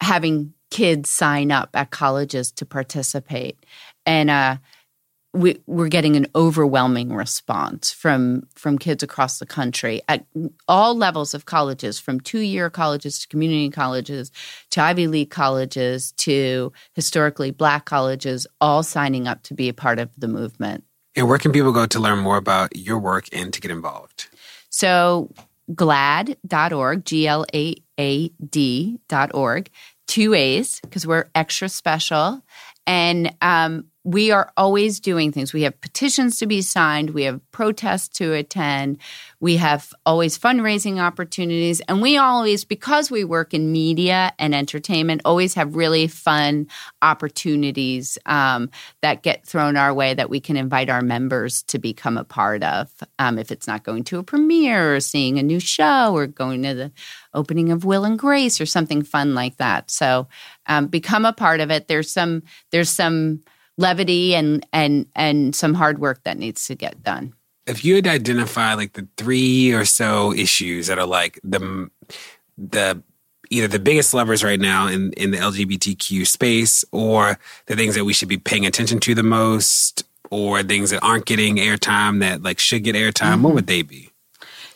[0.00, 3.58] having kids sign up at colleges to participate.
[4.04, 4.56] And uh,
[5.36, 10.24] we, we're getting an overwhelming response from from kids across the country at
[10.66, 14.32] all levels of colleges, from two year colleges to community colleges
[14.70, 19.98] to Ivy League colleges to historically black colleges, all signing up to be a part
[19.98, 20.84] of the movement.
[21.14, 24.28] And where can people go to learn more about your work and to get involved?
[24.70, 25.30] So
[25.74, 29.70] glaad.org, G L A A D.org,
[30.06, 32.42] two A's because we're extra special.
[32.86, 35.52] And um, we are always doing things.
[35.52, 38.98] We have petitions to be signed, we have protests to attend,
[39.40, 45.22] we have always fundraising opportunities, and we always, because we work in media and entertainment,
[45.24, 46.68] always have really fun
[47.02, 48.70] opportunities um,
[49.02, 52.62] that get thrown our way that we can invite our members to become a part
[52.62, 52.88] of.
[53.18, 56.62] Um, if it's not going to a premiere or seeing a new show or going
[56.62, 56.92] to the
[57.34, 59.90] opening of Will and Grace or something fun like that.
[59.90, 60.28] So
[60.66, 61.88] um, become a part of it.
[61.88, 63.42] There's some there's some
[63.78, 67.34] levity and and and some hard work that needs to get done.
[67.66, 71.90] If you had identified like the three or so issues that are like the
[72.56, 73.02] the
[73.50, 78.04] either the biggest levers right now in, in the LGBTQ space or the things that
[78.04, 82.42] we should be paying attention to the most or things that aren't getting airtime that
[82.42, 83.34] like should get airtime?
[83.34, 83.42] Mm-hmm.
[83.42, 84.10] What would they be?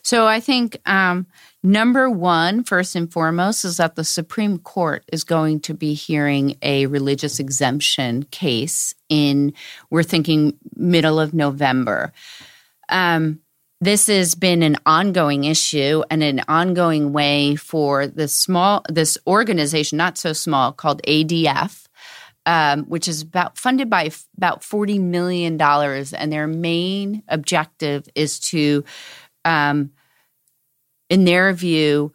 [0.02, 1.26] So I think um,
[1.62, 6.56] number one, first and foremost, is that the Supreme Court is going to be hearing
[6.62, 9.52] a religious exemption case in,
[9.90, 12.12] we're thinking, middle of November.
[12.88, 13.40] Um,
[13.80, 19.96] this has been an ongoing issue and an ongoing way for this small, this organization,
[19.96, 21.86] not so small, called ADF.
[22.46, 28.08] Um, which is about funded by f- about forty million dollars, and their main objective
[28.14, 28.82] is to
[29.44, 29.92] um,
[31.10, 32.12] in their view,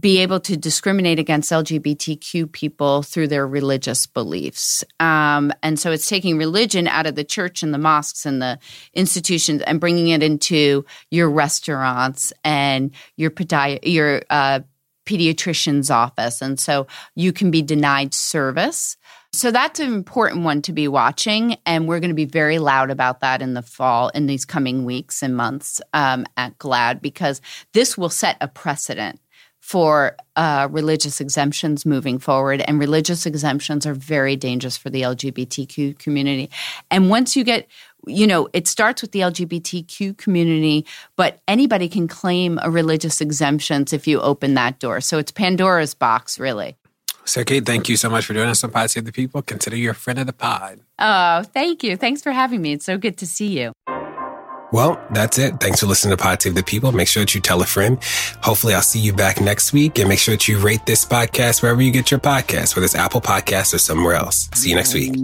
[0.00, 4.82] be able to discriminate against LGBTQ people through their religious beliefs.
[4.98, 8.58] Um, and so it's taking religion out of the church and the mosques and the
[8.94, 14.60] institutions and bringing it into your restaurants and your, podi- your uh,
[15.04, 16.40] pediatrician's office.
[16.40, 18.96] And so you can be denied service
[19.34, 21.56] so that's an important one to be watching.
[21.64, 24.84] And we're going to be very loud about that in the fall, in these coming
[24.84, 27.40] weeks and months um, at GLAAD, because
[27.72, 29.18] this will set a precedent
[29.62, 32.60] for uh, religious exemptions moving forward.
[32.66, 36.50] And religious exemptions are very dangerous for the LGBTQ community.
[36.90, 37.68] And once you get,
[38.06, 40.84] you know, it starts with the LGBTQ community,
[41.16, 45.00] but anybody can claim a religious exemptions if you open that door.
[45.00, 46.76] So it's Pandora's box, really.
[47.24, 49.42] Sergey, thank you so much for joining us on Pod Save the People.
[49.42, 50.80] Consider you a friend of the pod.
[50.98, 51.96] Oh, thank you.
[51.96, 52.72] Thanks for having me.
[52.72, 53.72] It's so good to see you.
[54.72, 55.60] Well, that's it.
[55.60, 56.92] Thanks for listening to Pod Save the People.
[56.92, 57.98] Make sure that you tell a friend.
[58.42, 61.62] Hopefully, I'll see you back next week and make sure that you rate this podcast
[61.62, 64.48] wherever you get your podcast, whether it's Apple Podcasts or somewhere else.
[64.54, 65.14] See you next week.